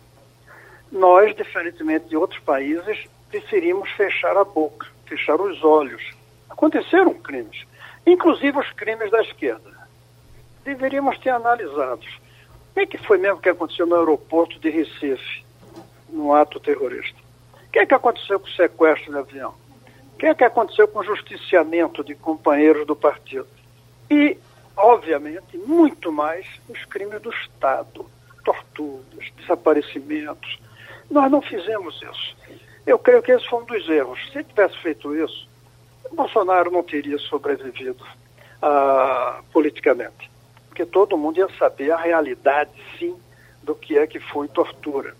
[0.91, 6.01] Nós, diferentemente de outros países, preferimos fechar a boca, fechar os olhos.
[6.49, 7.65] Aconteceram crimes,
[8.05, 9.71] inclusive os crimes da esquerda.
[10.63, 12.01] Deveríamos ter analisado.
[12.71, 15.43] O que, é que foi mesmo que aconteceu no aeroporto de Recife,
[16.09, 17.17] no ato terrorista?
[17.67, 19.53] O que, é que aconteceu com o sequestro de avião?
[20.13, 23.47] O que, é que aconteceu com o justiciamento de companheiros do partido?
[24.09, 24.37] E
[24.79, 28.05] obviamente, muito mais os crimes do Estado,
[28.43, 30.59] torturas, desaparecimentos.
[31.11, 32.35] Nós não fizemos isso.
[32.85, 34.19] Eu creio que esse foi um dos erros.
[34.31, 35.48] Se tivesse feito isso,
[36.11, 40.29] Bolsonaro não teria sobrevivido uh, politicamente.
[40.67, 43.15] Porque todo mundo ia saber a realidade, sim,
[43.63, 45.15] do que é que foi tortura.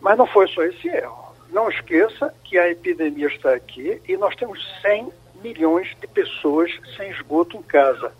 [0.00, 1.34] Mas não foi só esse erro.
[1.50, 5.10] Não esqueça que a epidemia está aqui e nós temos 100
[5.42, 8.12] milhões de pessoas sem esgoto em casa.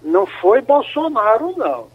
[0.00, 1.88] Não foi Bolsonaro, não,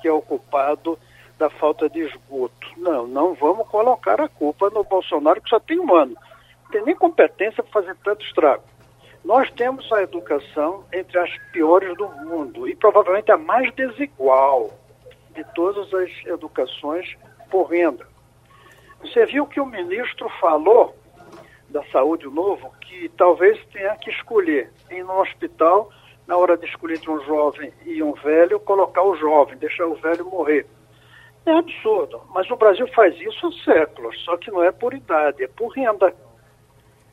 [0.00, 0.98] que é o culpado
[1.38, 2.68] da falta de esgoto.
[2.76, 6.16] Não, não vamos colocar a culpa no Bolsonaro, que só tem um ano.
[6.74, 8.64] Tem nem competência para fazer tanto estrago.
[9.24, 14.72] Nós temos a educação entre as piores do mundo e provavelmente a mais desigual
[15.30, 17.16] de todas as educações
[17.48, 18.04] por renda.
[19.00, 20.96] Você viu que o ministro falou
[21.68, 25.92] da saúde novo que talvez tenha que escolher em um hospital
[26.26, 29.94] na hora de escolher entre um jovem e um velho, colocar o jovem, deixar o
[29.94, 30.66] velho morrer.
[31.46, 35.44] É absurdo, mas o Brasil faz isso há séculos, só que não é por idade,
[35.44, 36.12] é por renda.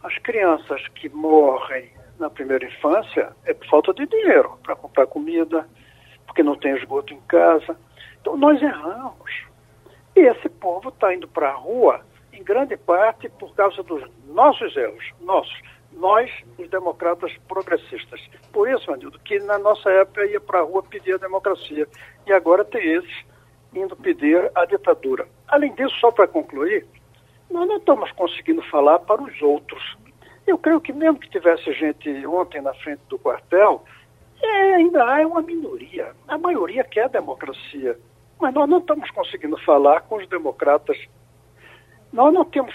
[0.03, 5.67] As crianças que morrem na primeira infância é por falta de dinheiro para comprar comida,
[6.25, 7.77] porque não tem esgoto em casa.
[8.19, 9.45] Então nós erramos.
[10.15, 12.01] E esse povo está indo para a rua,
[12.33, 15.61] em grande parte por causa dos nossos erros, nossos
[15.93, 18.21] nós, os democratas progressistas.
[18.51, 21.87] Por isso, Anildo, que na nossa época ia para a rua pedir a democracia.
[22.25, 23.25] E agora tem esses
[23.73, 25.27] indo pedir a ditadura.
[25.47, 26.85] Além disso, só para concluir,
[27.51, 29.97] nós não estamos conseguindo falar para os outros.
[30.47, 33.83] Eu creio que mesmo que tivesse gente ontem na frente do quartel,
[34.41, 36.13] é, ainda há uma minoria.
[36.27, 37.97] A maioria quer a democracia.
[38.39, 40.97] Mas nós não estamos conseguindo falar com os democratas.
[42.11, 42.73] Nós não temos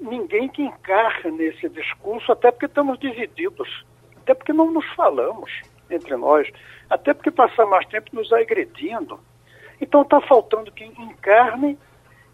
[0.00, 3.84] ninguém que encarre nesse discurso, até porque estamos divididos,
[4.16, 5.50] até porque não nos falamos
[5.88, 6.48] entre nós,
[6.90, 9.20] até porque passamos mais tempo nos agredindo.
[9.80, 11.78] Então está faltando quem encarne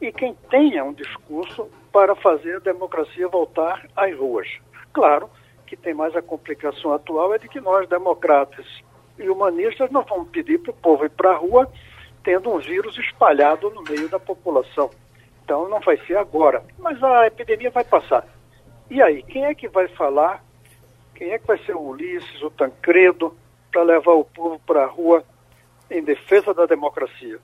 [0.00, 4.48] e quem tenha um discurso para fazer a democracia voltar às ruas.
[4.92, 5.30] Claro
[5.66, 8.66] que tem mais a complicação atual é de que nós, democratas
[9.18, 11.70] e humanistas, não vamos pedir para o povo ir para a rua
[12.24, 14.90] tendo um vírus espalhado no meio da população.
[15.44, 18.26] Então não vai ser agora, mas a epidemia vai passar.
[18.90, 20.44] E aí, quem é que vai falar?
[21.14, 23.36] Quem é que vai ser o Ulisses, o Tancredo,
[23.70, 25.24] para levar o povo para a rua
[25.90, 27.38] em defesa da democracia?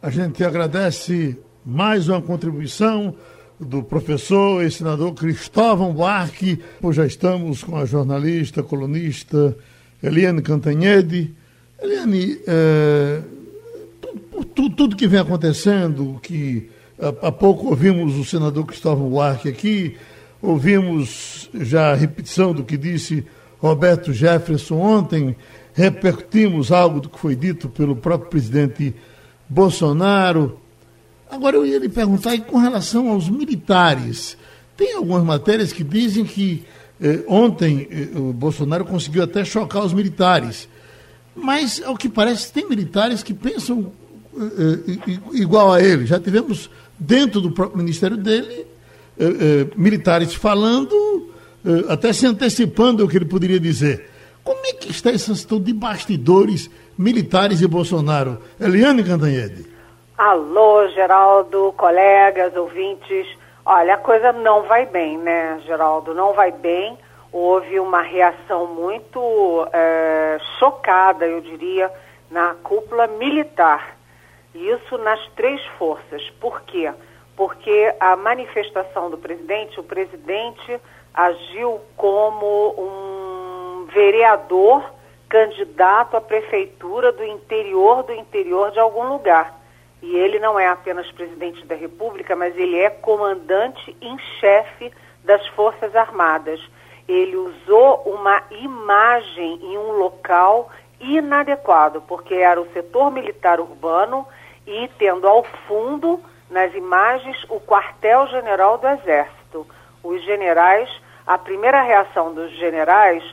[0.00, 3.14] A gente agradece mais uma contribuição
[3.58, 6.60] do professor e senador Cristóvão Buarque.
[6.80, 9.56] Pois já estamos com a jornalista, colunista
[10.02, 11.34] Eliane Cantanhede.
[11.80, 13.20] Eliane, eh,
[14.54, 16.70] tudo, tudo que vem acontecendo, que
[17.22, 19.96] há pouco ouvimos o senador Cristóvão Buarque aqui,
[20.40, 23.24] ouvimos já a repetição do que disse
[23.58, 25.36] Roberto Jefferson ontem,
[25.74, 28.94] repercutimos algo do que foi dito pelo próprio presidente
[29.48, 30.58] Bolsonaro.
[31.30, 34.36] Agora eu ia lhe perguntar e com relação aos militares.
[34.76, 36.64] Tem algumas matérias que dizem que
[37.00, 40.68] eh, ontem eh, o Bolsonaro conseguiu até chocar os militares.
[41.34, 43.92] Mas, ao que parece, tem militares que pensam
[44.34, 46.04] uh, igual a ele.
[46.04, 48.66] Já tivemos dentro do próprio ministério dele
[49.16, 51.30] uh, militares falando,
[51.88, 54.10] até se antecipando o que ele poderia dizer.
[54.42, 58.38] Como é que está essa situação de bastidores militares e Bolsonaro?
[58.58, 59.77] Eliane Cantanhede.
[60.18, 63.38] Alô, Geraldo, colegas, ouvintes.
[63.64, 66.12] Olha, a coisa não vai bem, né, Geraldo?
[66.12, 66.98] Não vai bem.
[67.30, 69.20] Houve uma reação muito
[69.72, 71.88] é, chocada, eu diria,
[72.28, 73.96] na cúpula militar
[74.54, 76.28] isso nas três forças.
[76.40, 76.92] Por quê?
[77.36, 80.80] Porque a manifestação do presidente, o presidente
[81.14, 84.84] agiu como um vereador
[85.28, 89.57] candidato à prefeitura do interior do interior de algum lugar.
[90.00, 94.92] E ele não é apenas presidente da República, mas ele é comandante em chefe
[95.24, 96.60] das Forças Armadas.
[97.08, 104.26] ele usou uma imagem em um local inadequado, porque era o setor militar urbano
[104.66, 109.66] e tendo ao fundo, nas imagens, o quartel-general do Exército.
[110.02, 110.88] Os generais,
[111.26, 113.24] a primeira reação dos generais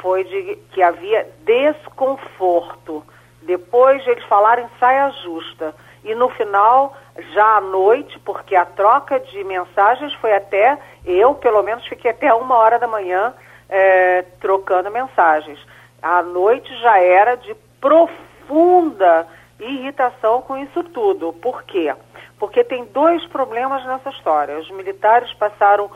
[0.00, 3.04] foi de que havia desconforto.
[3.42, 5.74] Depois eles falaram em saia justa.
[6.08, 6.96] E no final,
[7.34, 12.32] já à noite, porque a troca de mensagens foi até, eu pelo menos fiquei até
[12.32, 13.34] uma hora da manhã
[13.68, 15.58] é, trocando mensagens.
[16.00, 19.28] À noite já era de profunda
[19.60, 21.30] irritação com isso tudo.
[21.34, 21.94] Por quê?
[22.38, 24.58] Porque tem dois problemas nessa história.
[24.58, 25.90] Os militares passaram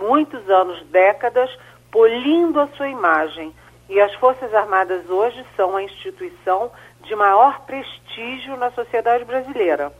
[0.00, 1.48] muitos anos, décadas,
[1.92, 3.54] polindo a sua imagem.
[3.88, 6.72] E as Forças Armadas hoje são a instituição
[7.04, 9.92] de maior prestígio na sociedade brasileira.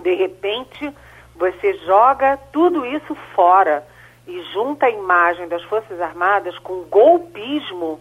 [0.00, 0.92] De repente,
[1.34, 3.86] você joga tudo isso fora
[4.26, 8.00] e junta a imagem das Forças Armadas com golpismo,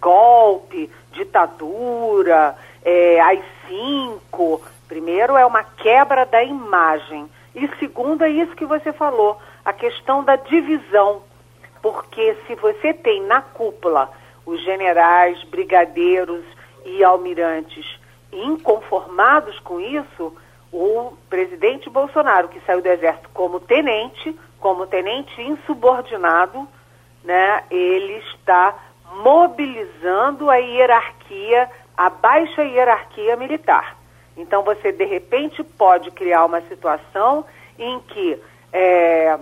[0.00, 4.60] golpe, ditadura, é, AI-5.
[4.88, 7.30] Primeiro, é uma quebra da imagem.
[7.54, 11.22] E segundo, é isso que você falou, a questão da divisão.
[11.82, 14.10] Porque se você tem na cúpula
[14.44, 16.44] os generais, brigadeiros
[16.84, 17.98] e almirantes
[18.32, 20.32] inconformados com isso,
[20.72, 26.68] o presidente Bolsonaro, que saiu do exército como tenente, como tenente insubordinado,
[27.24, 28.74] né, ele está
[29.22, 33.96] mobilizando a hierarquia, a baixa hierarquia militar.
[34.36, 37.44] Então você de repente pode criar uma situação
[37.78, 38.40] em que
[38.72, 39.38] é,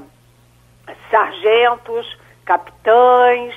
[1.10, 3.54] sargentos, capitães,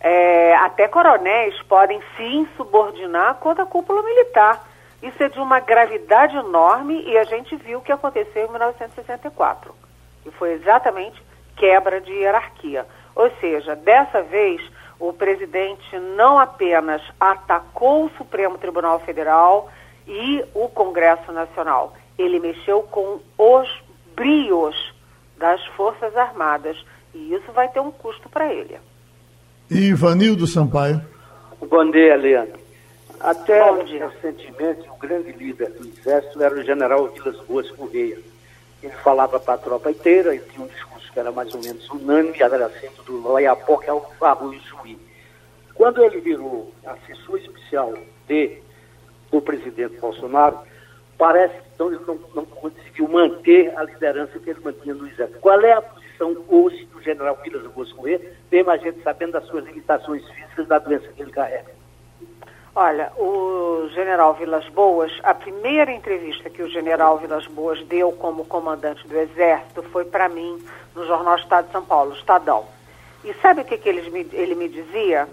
[0.00, 4.64] é, até coronéis podem se insubordinar contra a cúpula militar.
[5.02, 9.74] Isso é de uma gravidade enorme e a gente viu o que aconteceu em 1964,
[10.22, 11.22] que foi exatamente
[11.56, 12.86] quebra de hierarquia.
[13.14, 14.60] Ou seja, dessa vez
[14.98, 19.68] o presidente não apenas atacou o Supremo Tribunal Federal
[20.06, 23.82] e o Congresso Nacional, ele mexeu com os
[24.16, 24.94] brios
[25.36, 26.76] das Forças Armadas
[27.14, 28.78] e isso vai ter um custo para ele.
[29.70, 30.98] E Ivanildo Sampaio.
[31.60, 32.58] Bom dia, Leandro.
[33.20, 38.18] Até recentemente, o grande líder do Exército era o general Vilas Boas Correia.
[38.82, 41.86] Ele falava para a tropa inteira, ele tinha um discurso que era mais ou menos
[41.90, 44.98] unânime, agradecendo do Loiapoque ao Arroio Juí.
[45.74, 47.92] Quando ele virou assessor especial
[48.26, 48.62] de,
[49.30, 50.60] do presidente Bolsonaro,
[51.18, 55.38] parece que então, ele não, não conseguiu manter a liderança que ele mantinha no Exército.
[55.40, 59.44] Qual é a posição hoje do general Vilas Boas Correia, mesmo a gente sabendo das
[59.46, 61.78] suas limitações físicas da doença que ele carrega?
[62.74, 68.44] Olha, o general Vilas Boas, a primeira entrevista que o general Vilas Boas deu como
[68.44, 70.62] comandante do Exército foi para mim
[70.94, 72.66] no Jornal Estado de São Paulo, Estadão.
[73.24, 75.28] E sabe o que, que ele, me, ele me dizia?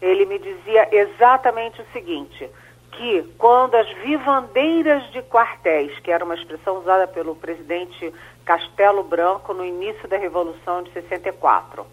[0.00, 2.48] Ele me dizia exatamente o seguinte,
[2.96, 8.12] que quando as vivandeiras de quartéis, que era uma expressão usada pelo presidente
[8.44, 11.86] Castelo Branco no início da Revolução de 64,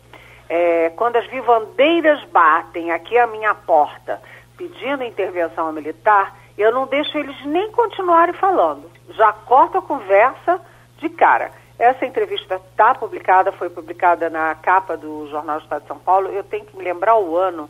[0.49, 4.21] é, quando as vivandeiras batem aqui à minha porta
[4.57, 8.89] pedindo intervenção militar, eu não deixo eles nem continuarem falando.
[9.09, 10.61] Já corto a conversa
[10.97, 11.51] de cara.
[11.79, 16.27] Essa entrevista está publicada, foi publicada na capa do Jornal do Estado de São Paulo.
[16.27, 17.67] Eu tenho que me lembrar o ano,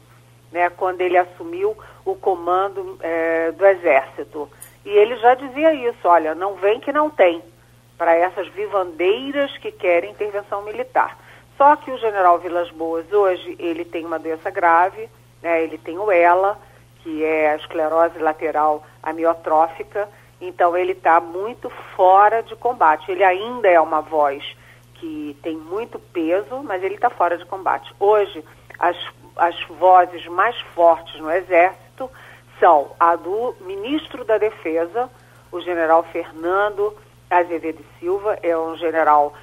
[0.52, 4.50] né, quando ele assumiu o comando é, do Exército.
[4.86, 7.42] E ele já dizia isso: olha, não vem que não tem,
[7.98, 11.18] para essas vivandeiras que querem intervenção militar.
[11.58, 15.10] Só que o general Vilas Boas hoje ele tem uma doença grave,
[15.42, 16.58] né, ele tem o ELA
[17.04, 20.08] que é a esclerose lateral amiotrófica,
[20.40, 23.12] então ele está muito fora de combate.
[23.12, 24.44] Ele ainda é uma voz
[24.96, 27.94] que tem muito peso, mas ele está fora de combate.
[28.00, 28.44] Hoje,
[28.78, 28.96] as,
[29.36, 31.82] as vozes mais fortes no Exército
[32.62, 35.10] são a do ministro da Defesa,
[35.52, 36.96] o general Fernando
[37.30, 39.34] Azevedo Silva, é um general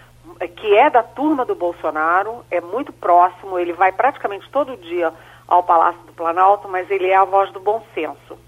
[0.57, 5.12] que é da turma do Bolsonaro, é muito próximo, ele vai praticamente todo dia
[5.46, 8.38] ao Palácio do Planalto, mas ele é a voz do bom senso.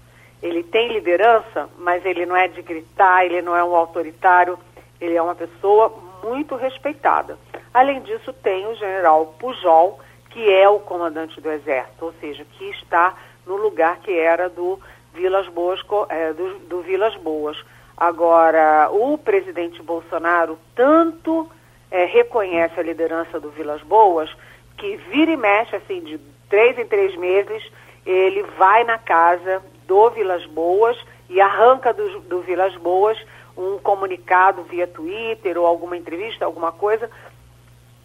[0.41, 4.57] Ele tem liderança, mas ele não é de gritar, ele não é um autoritário,
[4.99, 5.91] ele é uma pessoa
[6.23, 7.37] muito respeitada.
[7.73, 12.69] Além disso, tem o general Pujol, que é o comandante do Exército, ou seja, que
[12.69, 14.79] está no lugar que era do
[15.13, 17.57] Vilas Boas, é, do, do Vilas Boas.
[17.97, 21.49] Agora, o presidente Bolsonaro tanto
[21.89, 24.29] é, reconhece a liderança do Vilas Boas
[24.77, 26.19] que vira e mexe, assim, de
[26.49, 27.63] três em três meses,
[28.05, 30.97] ele vai na casa do Vilas Boas
[31.29, 33.17] e arranca do, do Vilas Boas
[33.57, 37.09] um comunicado via Twitter ou alguma entrevista, alguma coisa,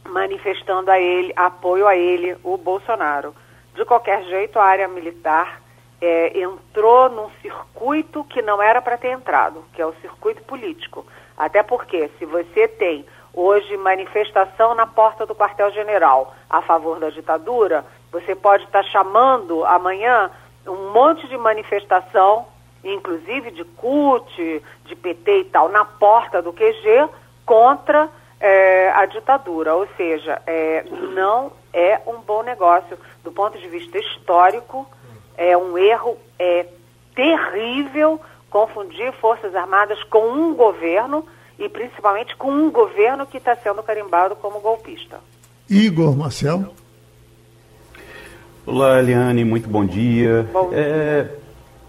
[0.04, 3.34] manifestando a ele, apoio a ele, o Bolsonaro.
[3.76, 5.60] De qualquer jeito, a área militar
[6.00, 11.04] é, entrou num circuito que não era para ter entrado, que é o circuito político.
[11.36, 13.04] Até porque, se você tem
[13.34, 19.62] hoje manifestação na porta do quartel-general a favor da ditadura, você pode estar tá chamando
[19.66, 20.30] amanhã
[20.66, 22.46] um monte de manifestação,
[22.82, 27.10] inclusive de CUT, de PT e tal, na porta do QG
[27.44, 28.08] contra
[28.40, 29.74] é, a ditadura.
[29.74, 34.86] Ou seja, é, não é um bom negócio do ponto de vista histórico,
[35.36, 36.66] é um erro é
[37.14, 41.26] terrível confundir Forças Armadas com um governo
[41.58, 45.18] e principalmente com um governo que está sendo carimbado como golpista.
[45.68, 46.74] Igor Marcel.
[48.66, 50.48] Olá, Eliane, muito bom dia.
[50.52, 50.78] Bom dia.
[50.78, 51.28] É,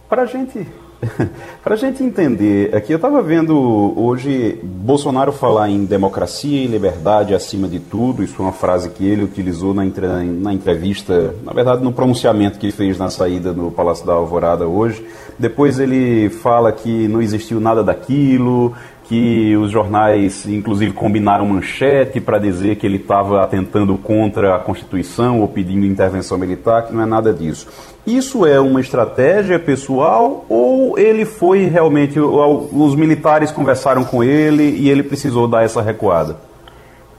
[0.07, 0.67] Para a gente
[1.63, 7.35] Para a gente entender, aqui eu estava vendo hoje Bolsonaro falar em democracia e liberdade
[7.35, 8.23] acima de tudo.
[8.23, 12.71] Isso é uma frase que ele utilizou na, na entrevista, na verdade, no pronunciamento que
[12.71, 15.05] fez na saída no Palácio da Alvorada hoje.
[15.37, 18.73] Depois ele fala que não existiu nada daquilo,
[19.07, 25.39] que os jornais, inclusive, combinaram manchete para dizer que ele estava atentando contra a Constituição
[25.39, 27.95] ou pedindo intervenção militar, que não é nada disso.
[28.05, 32.19] Isso é uma estratégia pessoal ou ele foi realmente.
[32.19, 36.37] Os militares conversaram com ele e ele precisou dar essa recuada?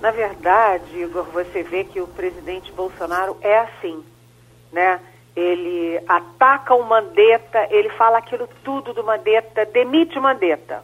[0.00, 4.02] Na verdade, Igor, você vê que o presidente Bolsonaro é assim,
[4.70, 5.00] né?
[5.34, 10.82] Ele ataca o Mandetta, ele fala aquilo tudo do Mandetta, demite o Mandetta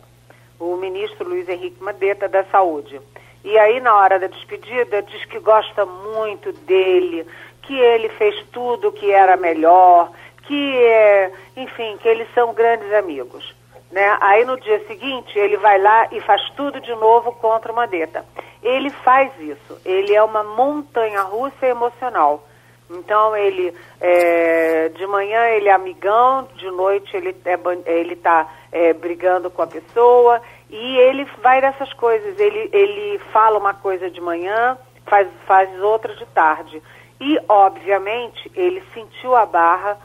[0.72, 3.00] o ministro Luiz Henrique Mandetta da Saúde.
[3.44, 7.26] E aí, na hora da despedida, diz que gosta muito dele,
[7.62, 10.10] que ele fez tudo que era melhor,
[10.44, 13.54] que, é, enfim, que eles são grandes amigos.
[13.90, 14.16] Né?
[14.20, 18.24] Aí, no dia seguinte, ele vai lá e faz tudo de novo contra o Mandetta.
[18.62, 19.78] Ele faz isso.
[19.84, 22.42] Ele é uma montanha russa emocional.
[22.90, 29.50] Então ele é, de manhã ele é amigão, de noite ele é, está é, brigando
[29.50, 30.40] com a pessoa
[30.76, 32.36] e ele vai dessas coisas.
[32.36, 36.82] Ele, ele fala uma coisa de manhã, faz, faz outra de tarde.
[37.20, 39.96] E, obviamente, ele sentiu a barra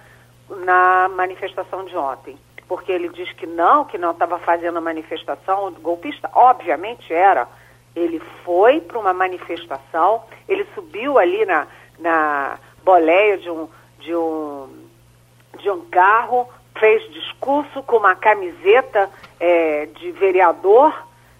[0.48, 2.38] na manifestação de ontem.
[2.68, 6.30] Porque ele diz que não, que não estava fazendo a manifestação golpista.
[6.36, 7.48] Obviamente era.
[7.96, 11.66] Ele foi para uma manifestação, ele subiu ali na,
[11.98, 13.68] na boleia de um,
[13.98, 14.70] de um,
[15.58, 16.48] de um carro,
[16.78, 19.10] fez discurso com uma camiseta
[19.40, 20.94] é, de vereador,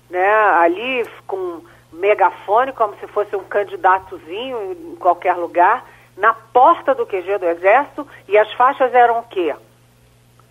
[0.10, 1.62] né, ali com
[1.92, 5.86] megafone, como se fosse um candidatozinho em qualquer lugar,
[6.18, 9.56] na porta do QG do Exército, e as faixas eram o quê?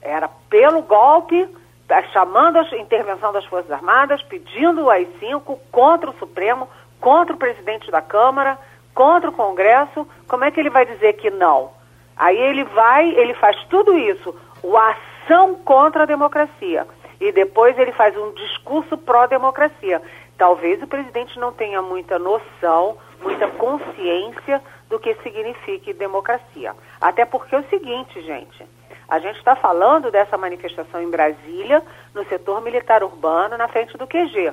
[0.00, 1.48] Era pelo golpe,
[1.86, 6.68] tá chamando a intervenção das Forças Armadas, pedindo o AI-5 contra o Supremo,
[7.00, 8.58] contra o presidente da Câmara,
[8.94, 10.06] contra o Congresso.
[10.26, 11.70] Como é que ele vai dizer que não?
[12.16, 16.86] Aí ele vai, ele faz tudo isso, o ação contra a democracia.
[17.20, 20.00] E depois ele faz um discurso pró-democracia.
[20.36, 26.74] Talvez o presidente não tenha muita noção, muita consciência do que signifique democracia.
[27.00, 28.64] Até porque é o seguinte, gente,
[29.08, 31.82] a gente está falando dessa manifestação em Brasília,
[32.14, 34.52] no setor militar urbano, na frente do QG.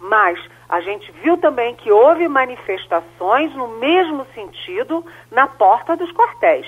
[0.00, 0.38] Mas
[0.68, 6.66] a gente viu também que houve manifestações no mesmo sentido na porta dos quartéis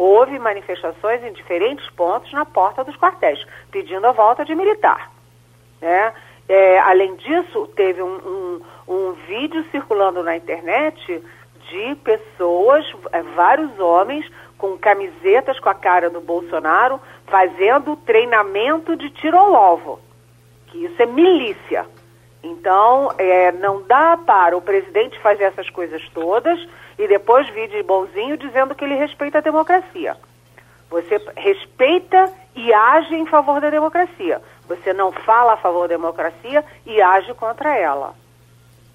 [0.00, 5.10] houve manifestações em diferentes pontos na porta dos quartéis, pedindo a volta de militar.
[5.78, 6.14] Né?
[6.48, 11.22] É, além disso, teve um, um, um, vídeo circulando na internet
[11.68, 14.24] de pessoas, é, vários homens,
[14.56, 20.00] com camisetas com a cara do Bolsonaro, fazendo treinamento de tiro ao alvo.
[20.68, 21.84] Que isso é milícia.
[22.42, 26.58] Então, é, não dá para o presidente fazer essas coisas todas
[26.98, 30.16] e depois vir de bonzinho dizendo que ele respeita a democracia.
[30.90, 34.40] Você respeita e age em favor da democracia.
[34.68, 38.14] Você não fala a favor da democracia e age contra ela.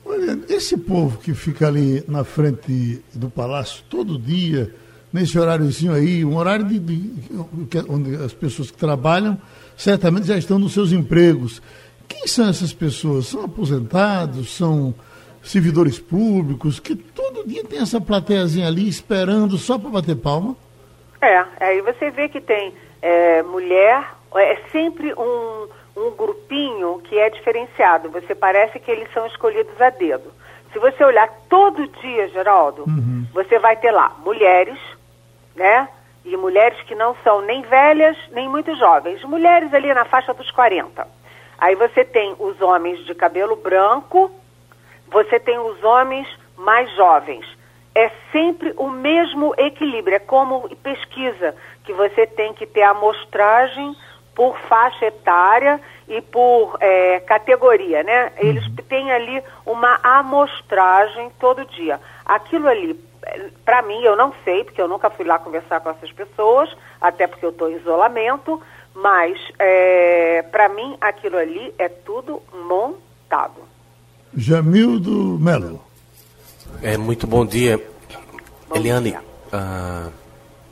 [0.05, 4.71] Olha, esse povo que fica ali na frente do palácio todo dia,
[5.11, 7.11] nesse horáriozinho aí, um horário de, de,
[7.89, 9.37] onde as pessoas que trabalham
[9.75, 11.61] certamente já estão nos seus empregos.
[12.07, 13.27] Quem são essas pessoas?
[13.27, 14.55] São aposentados?
[14.55, 14.93] São
[15.45, 20.55] servidores públicos, que todo dia tem essa plateiazinha ali esperando só para bater palma?
[21.21, 24.03] É, aí você vê que tem é, mulher,
[24.35, 28.09] é sempre um, um grupinho que é diferenciado.
[28.09, 30.31] Você parece que eles são escolhidos a dedo.
[30.73, 33.25] Se você olhar todo dia, Geraldo, uhum.
[33.33, 34.77] você vai ter lá mulheres,
[35.55, 35.87] né?
[36.25, 39.23] E mulheres que não são nem velhas, nem muito jovens.
[39.23, 41.07] Mulheres ali na faixa dos 40.
[41.57, 44.31] Aí você tem os homens de cabelo branco,
[45.07, 46.27] você tem os homens
[46.57, 47.45] mais jovens.
[47.93, 53.95] É sempre o mesmo equilíbrio, é como pesquisa, que você tem que ter amostragem
[54.35, 58.33] por faixa etária e por é, categoria, né?
[58.37, 58.75] Eles uhum.
[58.87, 62.01] têm ali uma amostragem todo dia.
[62.25, 62.93] Aquilo ali,
[63.63, 67.25] para mim, eu não sei, porque eu nunca fui lá conversar com essas pessoas, até
[67.27, 68.61] porque eu estou em isolamento,
[68.95, 73.61] mas é, para mim aquilo ali é tudo montado.
[74.35, 75.81] Jamildo Melo.
[76.81, 77.77] É, muito bom dia.
[78.69, 79.21] Bom Eliane, dia.
[79.53, 80.11] Uh,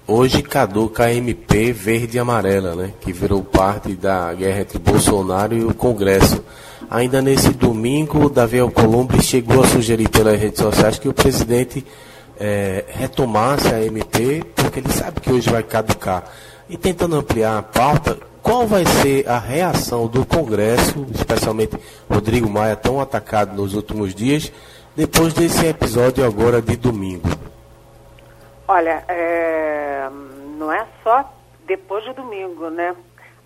[0.08, 2.94] hoje caduca a MP verde e amarela, né?
[3.02, 6.44] Que virou parte da guerra entre Bolsonaro e o Congresso.
[6.90, 11.86] Ainda nesse domingo, Davi Alcolumbre chegou a sugerir pelas redes sociais que o presidente
[12.40, 16.24] é, retomasse a MP, porque ele sabe que hoje vai caducar.
[16.70, 21.78] E tentando ampliar a pauta, qual vai ser a reação do Congresso, especialmente
[22.10, 24.52] Rodrigo Maia, tão atacado nos últimos dias,
[24.96, 27.28] depois desse episódio agora de domingo?
[28.68, 30.10] Olha, é...
[30.58, 31.34] não é só
[31.66, 32.96] depois de domingo, né?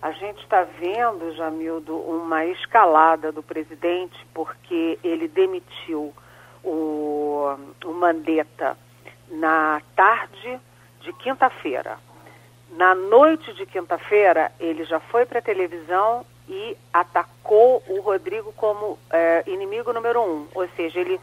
[0.00, 6.14] A gente está vendo, Jamildo, uma escalada do presidente porque ele demitiu
[6.62, 8.76] o, o Mandetta
[9.28, 10.60] na tarde
[11.00, 11.98] de quinta-feira.
[12.72, 18.98] Na noite de quinta-feira, ele já foi para a televisão e atacou o Rodrigo como
[19.10, 20.46] é, inimigo número um.
[20.54, 21.20] Ou seja, ele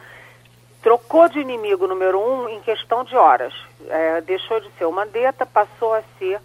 [0.82, 3.54] trocou de inimigo número um em questão de horas.
[3.88, 6.40] É, deixou de ser o Mandetta, passou a ser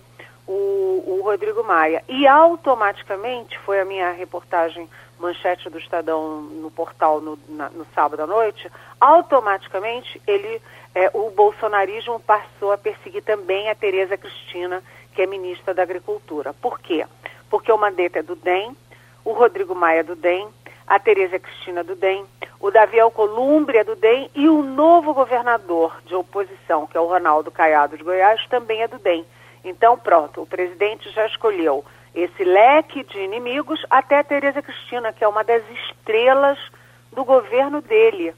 [0.46, 2.02] o, o, Rodrigo Maia.
[2.08, 4.88] E automaticamente, foi a minha reportagem
[5.18, 10.60] manchete do Estadão no portal no, na, no sábado à noite, automaticamente ele
[10.94, 14.82] é, o bolsonarismo passou a perseguir também a Tereza Cristina,
[15.14, 16.52] que é ministra da Agricultura.
[16.54, 17.06] Por quê?
[17.48, 18.76] Porque o Mandetta é do DEM,
[19.24, 20.48] o Rodrigo Maia é do DEM,
[20.86, 22.24] a Tereza Cristina é do DEM,
[22.58, 27.06] o Davi Alcolumbre é do DEM e o novo governador de oposição, que é o
[27.06, 29.24] Ronaldo Caiado de Goiás, também é do DEM.
[29.64, 31.84] Então, pronto, o presidente já escolheu
[32.14, 36.58] esse leque de inimigos até a Tereza Cristina, que é uma das estrelas
[37.12, 38.34] do governo dele,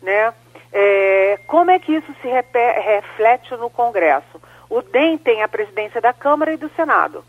[0.00, 0.32] né?
[0.72, 4.40] É, como é que isso se reflete no Congresso?
[4.68, 7.24] O DEM tem a presidência da Câmara e do Senado.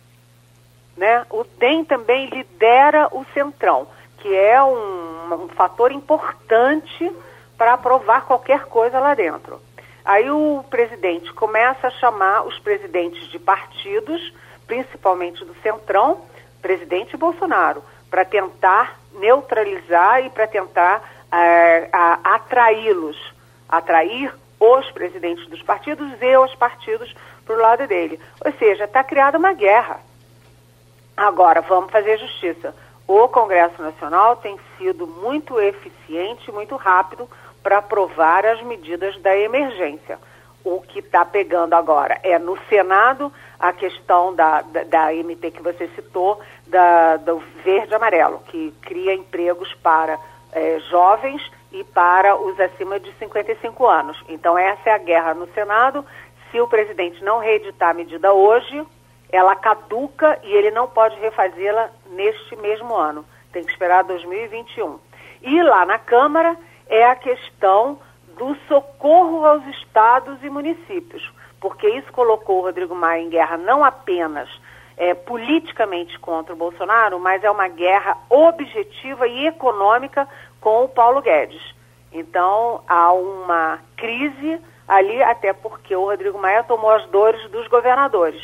[0.95, 1.25] Né?
[1.29, 3.87] O DEM também lidera o Centrão,
[4.19, 7.11] que é um, um fator importante
[7.57, 9.59] para aprovar qualquer coisa lá dentro.
[10.03, 14.33] Aí o presidente começa a chamar os presidentes de partidos,
[14.67, 16.21] principalmente do Centrão,
[16.61, 21.01] presidente Bolsonaro, para tentar neutralizar e para tentar
[21.31, 23.17] é, atraí-los,
[23.69, 27.13] atrair os presidentes dos partidos e os partidos
[27.45, 28.19] para o lado dele.
[28.45, 29.99] Ou seja, está criada uma guerra.
[31.17, 32.75] Agora, vamos fazer justiça.
[33.07, 37.27] O Congresso Nacional tem sido muito eficiente, muito rápido
[37.61, 40.17] para aprovar as medidas da emergência.
[40.63, 45.87] O que está pegando agora é no Senado a questão da, da, da que você
[45.95, 50.19] citou, da, do verde-amarelo, que cria empregos para
[50.51, 51.41] é, jovens
[51.71, 54.21] e para os acima de 55 anos.
[54.27, 56.05] Então, essa é a guerra no Senado.
[56.49, 58.85] Se o presidente não reeditar a medida hoje,
[59.31, 63.25] ela caduca e ele não pode refazê-la neste mesmo ano.
[63.53, 64.99] Tem que esperar 2021.
[65.41, 67.99] E lá na Câmara é a questão
[68.37, 73.83] do socorro aos estados e municípios, porque isso colocou o Rodrigo Maia em guerra não
[73.83, 74.49] apenas
[75.01, 80.27] é, politicamente contra o Bolsonaro, mas é uma guerra objetiva e econômica
[80.59, 81.73] com o Paulo Guedes.
[82.13, 88.39] Então há uma crise ali, até porque o Rodrigo Maia tomou as dores dos governadores.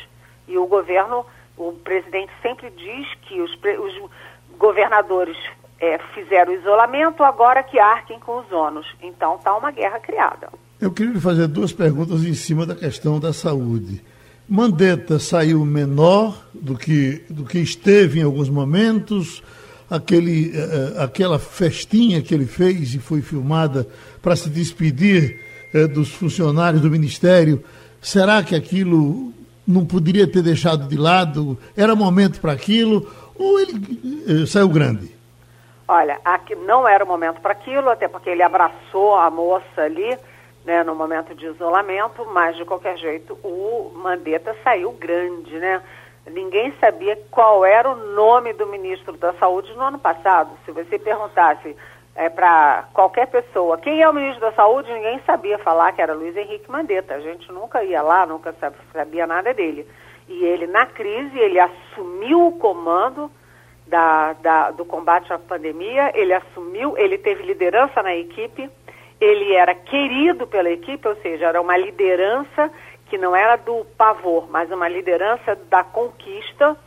[0.47, 1.23] E o governo,
[1.55, 4.09] o presidente sempre diz que os, os
[4.57, 5.37] governadores
[5.79, 8.87] é, fizeram isolamento, agora que arquem com os ônus.
[9.03, 10.49] Então está uma guerra criada.
[10.81, 14.03] Eu queria lhe fazer duas perguntas em cima da questão da saúde.
[14.49, 19.43] Mandetta saiu menor do que, do que esteve em alguns momentos.
[19.89, 23.87] Aquele, uh, aquela festinha que ele fez e foi filmada
[24.21, 25.39] para se despedir
[25.73, 27.63] uh, dos funcionários do Ministério,
[28.01, 29.33] será que aquilo
[29.65, 31.57] não poderia ter deixado de lado?
[31.75, 33.05] Era momento para aquilo?
[33.35, 35.11] Ou ele saiu grande?
[35.87, 40.17] Olha, aqui não era momento para aquilo, até porque ele abraçou a moça ali
[40.67, 45.81] né, no momento de isolamento, mas de qualquer jeito o Mandetta saiu grande, né?
[46.29, 50.49] Ninguém sabia qual era o nome do ministro da Saúde no ano passado.
[50.65, 51.73] Se você perguntasse
[52.13, 56.13] é, para qualquer pessoa quem é o ministro da Saúde, ninguém sabia falar que era
[56.13, 57.15] Luiz Henrique Mandetta.
[57.15, 58.53] A gente nunca ia lá, nunca
[58.91, 59.87] sabia nada dele.
[60.27, 63.31] E ele, na crise, ele assumiu o comando
[63.87, 68.69] da, da, do combate à pandemia, ele assumiu, ele teve liderança na equipe,
[69.19, 72.71] ele era querido pela equipe, ou seja, era uma liderança
[73.07, 76.77] que não era do pavor, mas uma liderança da conquista,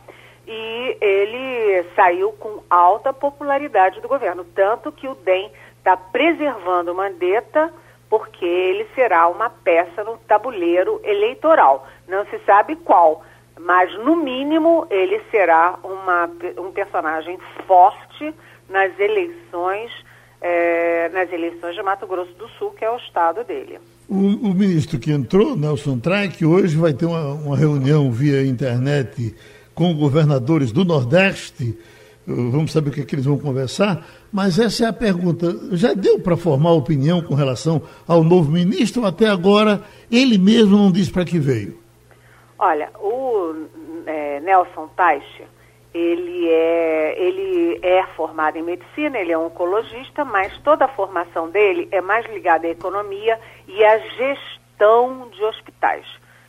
[0.47, 7.71] e ele saiu com alta popularidade do governo, tanto que o DEM está preservando Mandetta
[8.09, 11.87] porque ele será uma peça no tabuleiro eleitoral.
[12.09, 13.23] Não se sabe qual,
[13.57, 18.35] mas no mínimo ele será uma, um personagem forte
[18.67, 19.91] nas eleições,
[20.41, 23.79] é, nas eleições de Mato Grosso do Sul, que é o estado dele.
[24.09, 24.15] O,
[24.49, 29.35] o ministro que entrou, Nelson Traik, hoje vai ter uma, uma reunião via internet
[29.73, 31.77] com governadores do Nordeste.
[32.25, 34.05] Vamos saber o que, é que eles vão conversar.
[34.31, 35.55] Mas essa é a pergunta.
[35.71, 39.05] Já deu para formar opinião com relação ao novo ministro?
[39.05, 39.81] Até agora,
[40.11, 41.79] ele mesmo não disse para que veio.
[42.57, 43.55] Olha, o
[44.05, 45.43] é, Nelson Taixe,
[45.93, 51.87] ele é, ele é formado em medicina, ele é oncologista, mas toda a formação dele
[51.91, 56.05] é mais ligada à economia e à gestão de hospitais.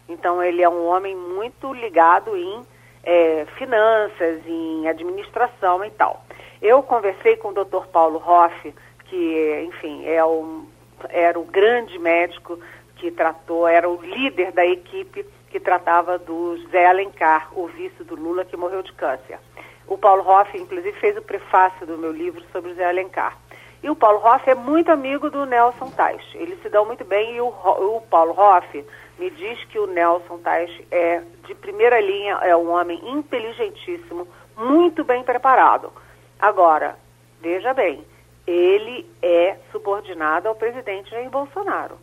[0.09, 2.63] Então, ele é um homem muito ligado em
[3.03, 6.25] é, finanças, em administração e tal.
[6.61, 7.87] Eu conversei com o Dr.
[7.93, 8.75] Paulo Hoff,
[9.07, 10.65] que, enfim, é o,
[11.09, 12.59] era o grande médico
[12.97, 18.17] que tratou, era o líder da equipe que tratava do Zé Alencar, o vice do
[18.17, 19.39] Lula, que morreu de câncer.
[19.87, 23.37] O Paulo Hoff, inclusive, fez o prefácio do meu livro sobre o Zé Alencar.
[23.83, 26.23] E o Paulo Hoff é muito amigo do Nelson Tais.
[26.35, 28.85] Eles se dão muito bem e o, o Paulo Hoff
[29.19, 34.27] me diz que o Nelson Tais é de primeira linha, é um homem inteligentíssimo,
[34.57, 35.93] muito bem preparado.
[36.41, 36.97] Agora,
[37.41, 38.03] veja bem,
[38.47, 41.99] ele é subordinado ao presidente Jair Bolsonaro.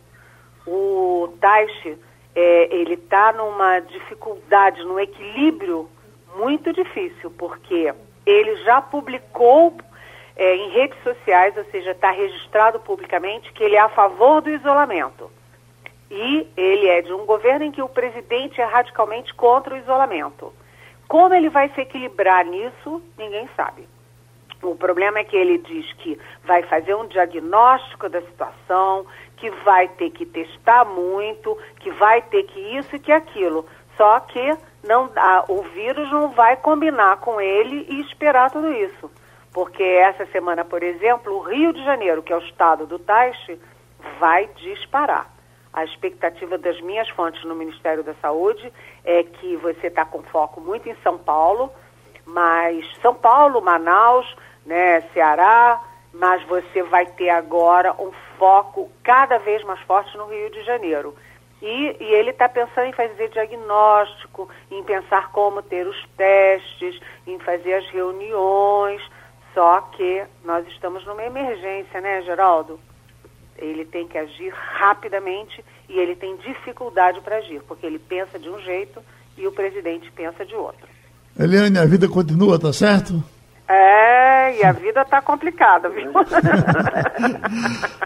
[0.66, 1.98] O Taixe
[2.34, 5.88] é, ele está numa dificuldade, num equilíbrio
[6.36, 7.92] muito difícil, porque
[8.24, 9.76] ele já publicou
[10.36, 14.50] é, em redes sociais, ou seja, está registrado publicamente, que ele é a favor do
[14.50, 15.30] isolamento.
[16.10, 20.52] E ele é de um governo em que o presidente é radicalmente contra o isolamento.
[21.06, 23.86] Como ele vai se equilibrar nisso, ninguém sabe.
[24.62, 29.06] O problema é que ele diz que vai fazer um diagnóstico da situação,
[29.40, 33.66] que vai ter que testar muito, que vai ter que isso e que aquilo.
[33.96, 39.10] Só que não dá, o vírus não vai combinar com ele e esperar tudo isso.
[39.52, 43.58] Porque essa semana, por exemplo, o Rio de Janeiro, que é o estado do Taixe,
[44.18, 45.28] vai disparar.
[45.72, 48.72] A expectativa das minhas fontes no Ministério da Saúde
[49.04, 51.72] é que você está com foco muito em São Paulo,
[52.26, 54.36] mas São Paulo, Manaus,
[54.66, 55.80] né, Ceará,
[56.12, 61.14] mas você vai ter agora um foco cada vez mais forte no Rio de Janeiro.
[61.62, 67.38] E, e ele está pensando em fazer diagnóstico, em pensar como ter os testes, em
[67.38, 69.02] fazer as reuniões.
[69.52, 72.80] Só que nós estamos numa emergência, né, Geraldo?
[73.58, 78.48] Ele tem que agir rapidamente e ele tem dificuldade para agir, porque ele pensa de
[78.48, 79.02] um jeito
[79.36, 80.88] e o presidente pensa de outro.
[81.38, 83.22] Eliane, a vida continua, tá certo?
[83.72, 86.10] É, e a vida tá complicada, viu?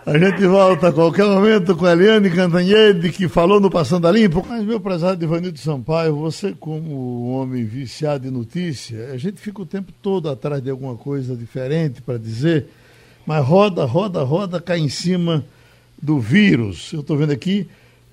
[0.04, 4.12] a gente volta a qualquer momento com a Eliane Cantanhede, que falou no Passando a
[4.12, 4.44] Limpo.
[4.46, 9.62] Mas, meu prezado Ivanildo Sampaio, você como um homem viciado em notícia, a gente fica
[9.62, 12.66] o tempo todo atrás de alguma coisa diferente para dizer,
[13.24, 15.42] mas roda, roda, roda, cai em cima
[15.96, 16.92] do vírus.
[16.92, 17.66] Eu estou vendo aqui,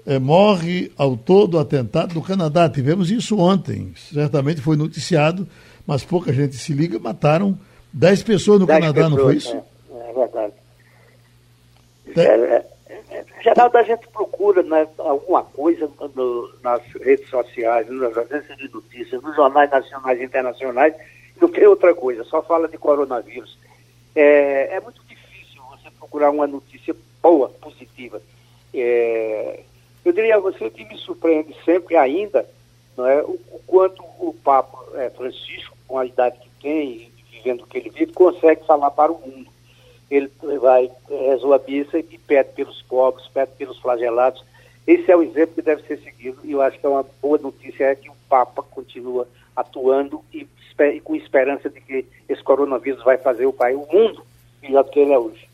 [0.06, 2.70] é, morre ao todo atentado do Canadá.
[2.70, 5.46] Tivemos isso ontem, certamente foi noticiado
[5.86, 7.58] mas pouca gente se liga, mataram
[7.94, 9.56] 10 pessoas no Canadá, pessoas, não foi isso?
[9.56, 10.54] É, é verdade.
[12.16, 12.66] É, é,
[13.10, 18.70] é, Geraldo, a gente procura né, alguma coisa no, nas redes sociais, nas agências de
[18.70, 20.94] notícias, nos jornais nacionais e internacionais,
[21.40, 23.58] do que outra coisa, só fala de coronavírus.
[24.16, 28.22] É, é muito difícil você procurar uma notícia boa, positiva.
[28.74, 29.62] É,
[30.04, 32.46] eu diria a você que me surpreende sempre ainda
[32.98, 37.64] não é, o, o quanto o Papa é, Francisco, com a idade que tem, vivendo
[37.64, 39.50] o que ele vive, consegue falar para o mundo.
[40.10, 40.32] Ele
[40.62, 44.42] vai, rezou a missa e pede pelos pobres, pede pelos flagelados.
[44.88, 47.38] Esse é o exemplo que deve ser seguido e eu acho que é uma boa
[47.38, 50.48] notícia é que o Papa continua atuando e,
[50.80, 54.24] e com esperança de que esse coronavírus vai fazer o país, o mundo,
[54.62, 55.48] melhor do que ele é hoje.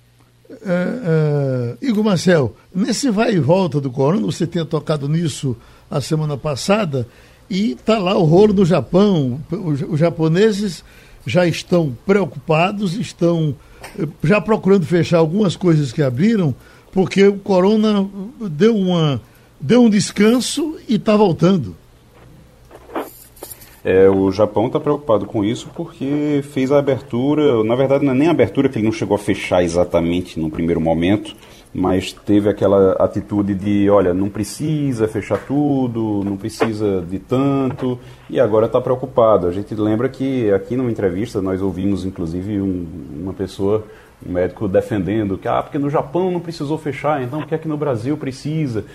[0.50, 5.58] É, é, Igor Marcel, nesse vai e volta do corona, você tinha tocado nisso
[5.90, 7.08] a semana passada,
[7.50, 9.40] e está lá o rolo no Japão.
[9.52, 10.84] Os, os, japoneses
[11.26, 13.56] já estão preocupados, estão
[13.98, 16.54] eh, já procurando fechar algumas coisas que abriram,
[16.92, 18.08] porque o corona
[18.52, 19.22] deu, uma,
[19.60, 21.76] deu um descanso e está voltando.
[23.84, 28.16] É, o Japão está preocupado com isso porque fez a abertura, na verdade não é
[28.16, 31.34] nem a abertura que ele não chegou a fechar exatamente no primeiro momento,
[31.74, 38.00] mas teve aquela atitude de, olha, não precisa fechar tudo, não precisa de tanto,
[38.30, 39.48] e agora está preocupado.
[39.48, 42.86] A gente lembra que aqui numa entrevista nós ouvimos inclusive um,
[43.22, 43.86] uma pessoa,
[44.26, 47.68] um médico defendendo que, ah, porque no Japão não precisou fechar, então por que aqui
[47.68, 48.86] no Brasil precisa?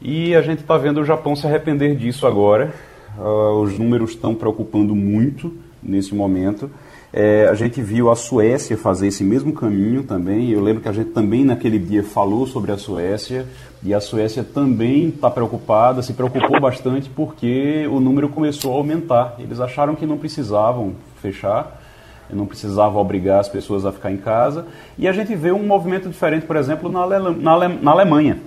[0.00, 2.74] E a gente está vendo o Japão se arrepender disso agora.
[3.16, 6.68] Uh, os números estão preocupando muito nesse momento.
[7.12, 10.50] É, a gente viu a Suécia fazer esse mesmo caminho também.
[10.50, 13.46] Eu lembro que a gente também naquele dia falou sobre a Suécia
[13.82, 19.34] e a Suécia também está preocupada, se preocupou bastante porque o número começou a aumentar.
[19.38, 21.82] Eles acharam que não precisavam fechar,
[22.30, 24.64] não precisava obrigar as pessoas a ficar em casa.
[24.96, 28.38] E a gente vê um movimento diferente, por exemplo, na, Ale na, Ale na Alemanha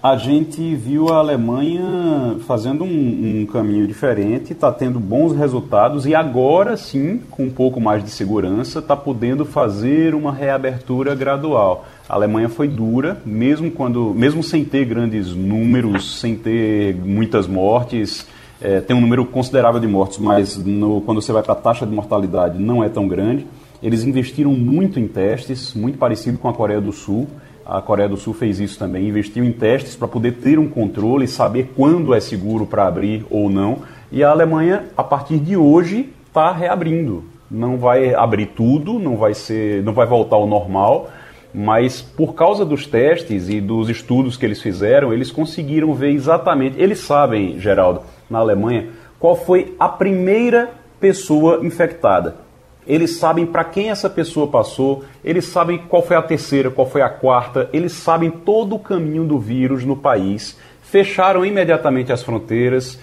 [0.00, 6.14] a gente viu a Alemanha fazendo um, um caminho diferente, está tendo bons resultados e
[6.14, 11.84] agora sim, com um pouco mais de segurança, está podendo fazer uma reabertura gradual.
[12.08, 18.24] A Alemanha foi dura, mesmo quando, mesmo sem ter grandes números, sem ter muitas mortes,
[18.60, 21.84] é, tem um número considerável de mortes, mas no, quando você vai para a taxa
[21.84, 23.44] de mortalidade não é tão grande.
[23.82, 27.28] Eles investiram muito em testes, muito parecido com a Coreia do Sul.
[27.68, 31.26] A Coreia do Sul fez isso também, investiu em testes para poder ter um controle
[31.26, 33.80] e saber quando é seguro para abrir ou não.
[34.10, 37.24] E a Alemanha, a partir de hoje, está reabrindo.
[37.50, 41.10] Não vai abrir tudo, não vai ser, não vai voltar ao normal,
[41.52, 46.80] mas por causa dos testes e dos estudos que eles fizeram, eles conseguiram ver exatamente.
[46.80, 48.00] Eles sabem, Geraldo,
[48.30, 48.86] na Alemanha,
[49.18, 52.47] qual foi a primeira pessoa infectada
[52.88, 57.02] eles sabem para quem essa pessoa passou, eles sabem qual foi a terceira, qual foi
[57.02, 62.98] a quarta, eles sabem todo o caminho do vírus no país, fecharam imediatamente as fronteiras,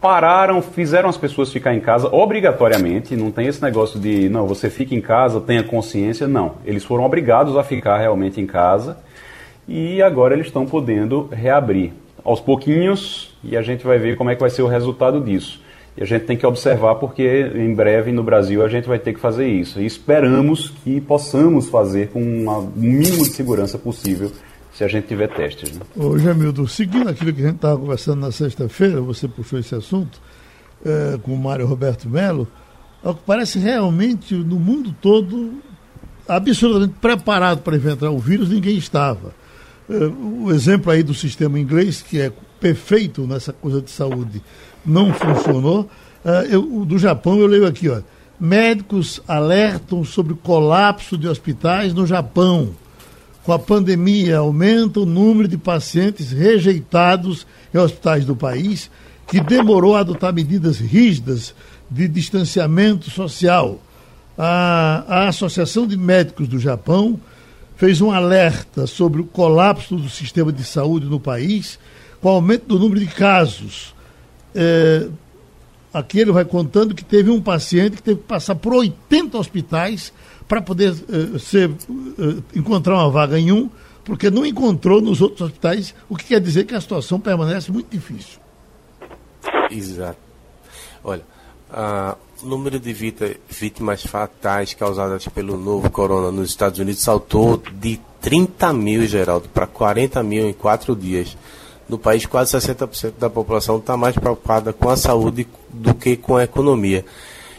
[0.00, 4.70] pararam, fizeram as pessoas ficar em casa obrigatoriamente, não tem esse negócio de, não, você
[4.70, 6.54] fica em casa, tenha consciência, não.
[6.64, 8.96] Eles foram obrigados a ficar realmente em casa
[9.68, 11.92] e agora eles estão podendo reabrir
[12.24, 15.60] aos pouquinhos e a gente vai ver como é que vai ser o resultado disso.
[15.96, 19.14] E a gente tem que observar porque em breve no Brasil a gente vai ter
[19.14, 19.80] que fazer isso.
[19.80, 24.30] E esperamos que possamos fazer com o mínimo de segurança possível
[24.72, 25.72] se a gente tiver testes.
[25.72, 25.80] Né?
[25.96, 30.20] Ô, Jamildo, seguindo aquilo que a gente estava conversando na sexta-feira, você puxou esse assunto
[30.84, 32.46] é, com o Mário Roberto Melo,
[33.02, 35.54] ao que parece realmente no mundo todo
[36.28, 39.32] absolutamente preparado para enfrentar o vírus, ninguém estava.
[39.88, 42.30] É, o exemplo aí do sistema inglês, que é
[42.60, 44.42] perfeito nessa coisa de saúde,
[44.86, 45.90] não funcionou.
[46.24, 48.00] Uh, eu, do Japão eu leio aqui, ó.
[48.38, 52.70] Médicos alertam sobre colapso de hospitais no Japão.
[53.42, 58.90] Com a pandemia, aumenta o número de pacientes rejeitados em hospitais do país,
[59.26, 61.54] que demorou a adotar medidas rígidas
[61.90, 63.80] de distanciamento social.
[64.36, 67.18] A, a Associação de Médicos do Japão
[67.76, 71.78] fez um alerta sobre o colapso do sistema de saúde no país,
[72.20, 73.95] com o aumento do número de casos
[74.56, 75.08] é,
[75.92, 80.12] aqui ele vai contando que teve um paciente que teve que passar por 80 hospitais
[80.48, 83.68] para poder é, ser, é, encontrar uma vaga em um,
[84.02, 87.90] porque não encontrou nos outros hospitais, o que quer dizer que a situação permanece muito
[87.90, 88.38] difícil.
[89.70, 90.18] Exato.
[91.04, 91.22] Olha,
[92.42, 92.92] o número de
[93.48, 99.66] vítimas fatais causadas pelo novo corona nos Estados Unidos saltou de 30 mil, Geraldo, para
[99.66, 101.36] 40 mil em quatro dias
[101.88, 106.36] no país, quase 60% da população está mais preocupada com a saúde do que com
[106.36, 107.04] a economia.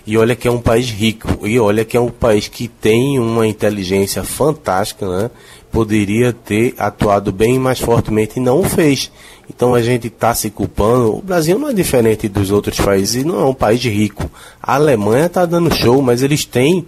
[0.05, 3.19] E olha que é um país rico, e olha que é um país que tem
[3.19, 5.30] uma inteligência fantástica, né?
[5.69, 9.11] Poderia ter atuado bem mais fortemente e não o fez.
[9.49, 11.17] Então a gente está se culpando.
[11.17, 14.32] O Brasil não é diferente dos outros países, não é um país rico.
[14.63, 16.86] A Alemanha está dando show, mas eles têm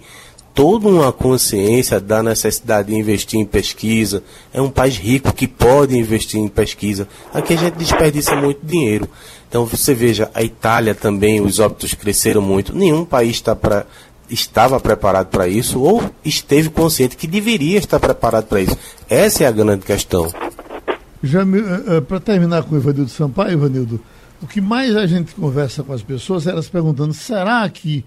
[0.54, 4.22] toda uma consciência da necessidade de investir em pesquisa.
[4.52, 7.08] É um país rico que pode investir em pesquisa.
[7.32, 9.08] Aqui a gente desperdiça muito dinheiro.
[9.48, 12.74] Então você veja, a Itália também, os óbitos cresceram muito.
[12.74, 13.86] Nenhum país está pra,
[14.28, 18.76] estava preparado para isso ou esteve consciente que deveria estar preparado para isso.
[19.08, 20.32] Essa é a grande questão.
[21.22, 24.00] Já uh, uh, para terminar com o Ivanildo Sampaio, Ivanildo,
[24.42, 28.04] o que mais a gente conversa com as pessoas é elas perguntando: será que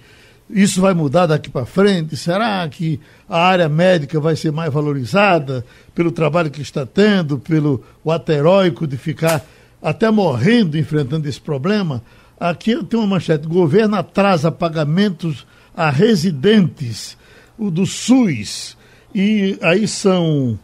[0.49, 2.15] isso vai mudar daqui para frente?
[2.17, 5.65] Será que a área médica vai ser mais valorizada
[5.95, 9.43] pelo trabalho que está tendo, pelo ato heróico de ficar
[9.81, 12.03] até morrendo enfrentando esse problema?
[12.39, 17.17] Aqui eu tenho uma manchete: governo atrasa pagamentos a residentes
[17.57, 18.77] o do SUS.
[19.13, 20.57] E aí são,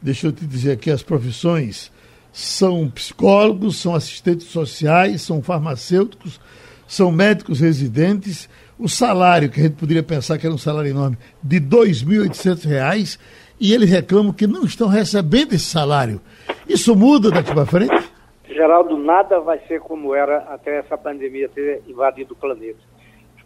[0.00, 1.90] deixa eu te dizer aqui as profissões:
[2.32, 6.40] são psicólogos, são assistentes sociais, são farmacêuticos,
[6.86, 8.48] são médicos residentes,
[8.82, 13.18] o salário, que a gente poderia pensar que era um salário enorme, de R$ 2.800,
[13.60, 16.20] e eles reclamam que não estão recebendo esse salário.
[16.68, 18.10] Isso muda daqui para frente?
[18.46, 22.80] Geraldo, nada vai ser como era até essa pandemia ter invadido o planeta.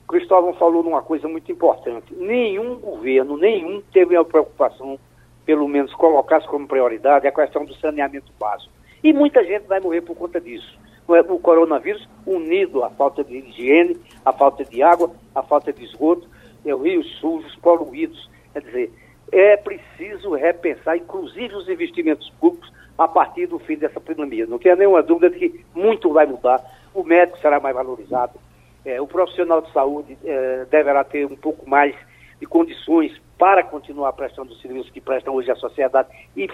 [0.08, 2.14] Cristóvão falou numa coisa muito importante.
[2.16, 4.98] Nenhum governo, nenhum teve a preocupação,
[5.44, 8.72] pelo menos colocasse como prioridade, a questão do saneamento básico.
[9.02, 10.78] E muita gente vai morrer por conta disso.
[11.08, 16.28] O coronavírus, unido à falta de higiene, à falta de água, à falta de esgoto,
[16.64, 18.28] é, rios sujos, poluídos.
[18.52, 18.92] Quer dizer,
[19.30, 24.46] é preciso repensar, inclusive, os investimentos públicos a partir do fim dessa pandemia.
[24.46, 26.60] Não tenha nenhuma dúvida de que muito vai mudar.
[26.94, 28.38] O médico será mais valorizado,
[28.86, 31.92] é, o profissional de saúde é, deverá ter um pouco mais
[32.40, 36.48] de condições para continuar prestando os serviços que prestam hoje à sociedade em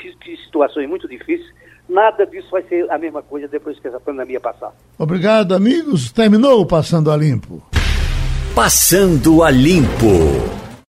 [0.46, 1.52] situações muito difíceis.
[1.88, 4.72] Nada disso vai ser a mesma coisa depois que essa pandemia passar.
[4.98, 6.12] Obrigado, amigos.
[6.12, 7.62] Terminou o Passando a Limpo.
[8.54, 10.06] Passando a Limpo.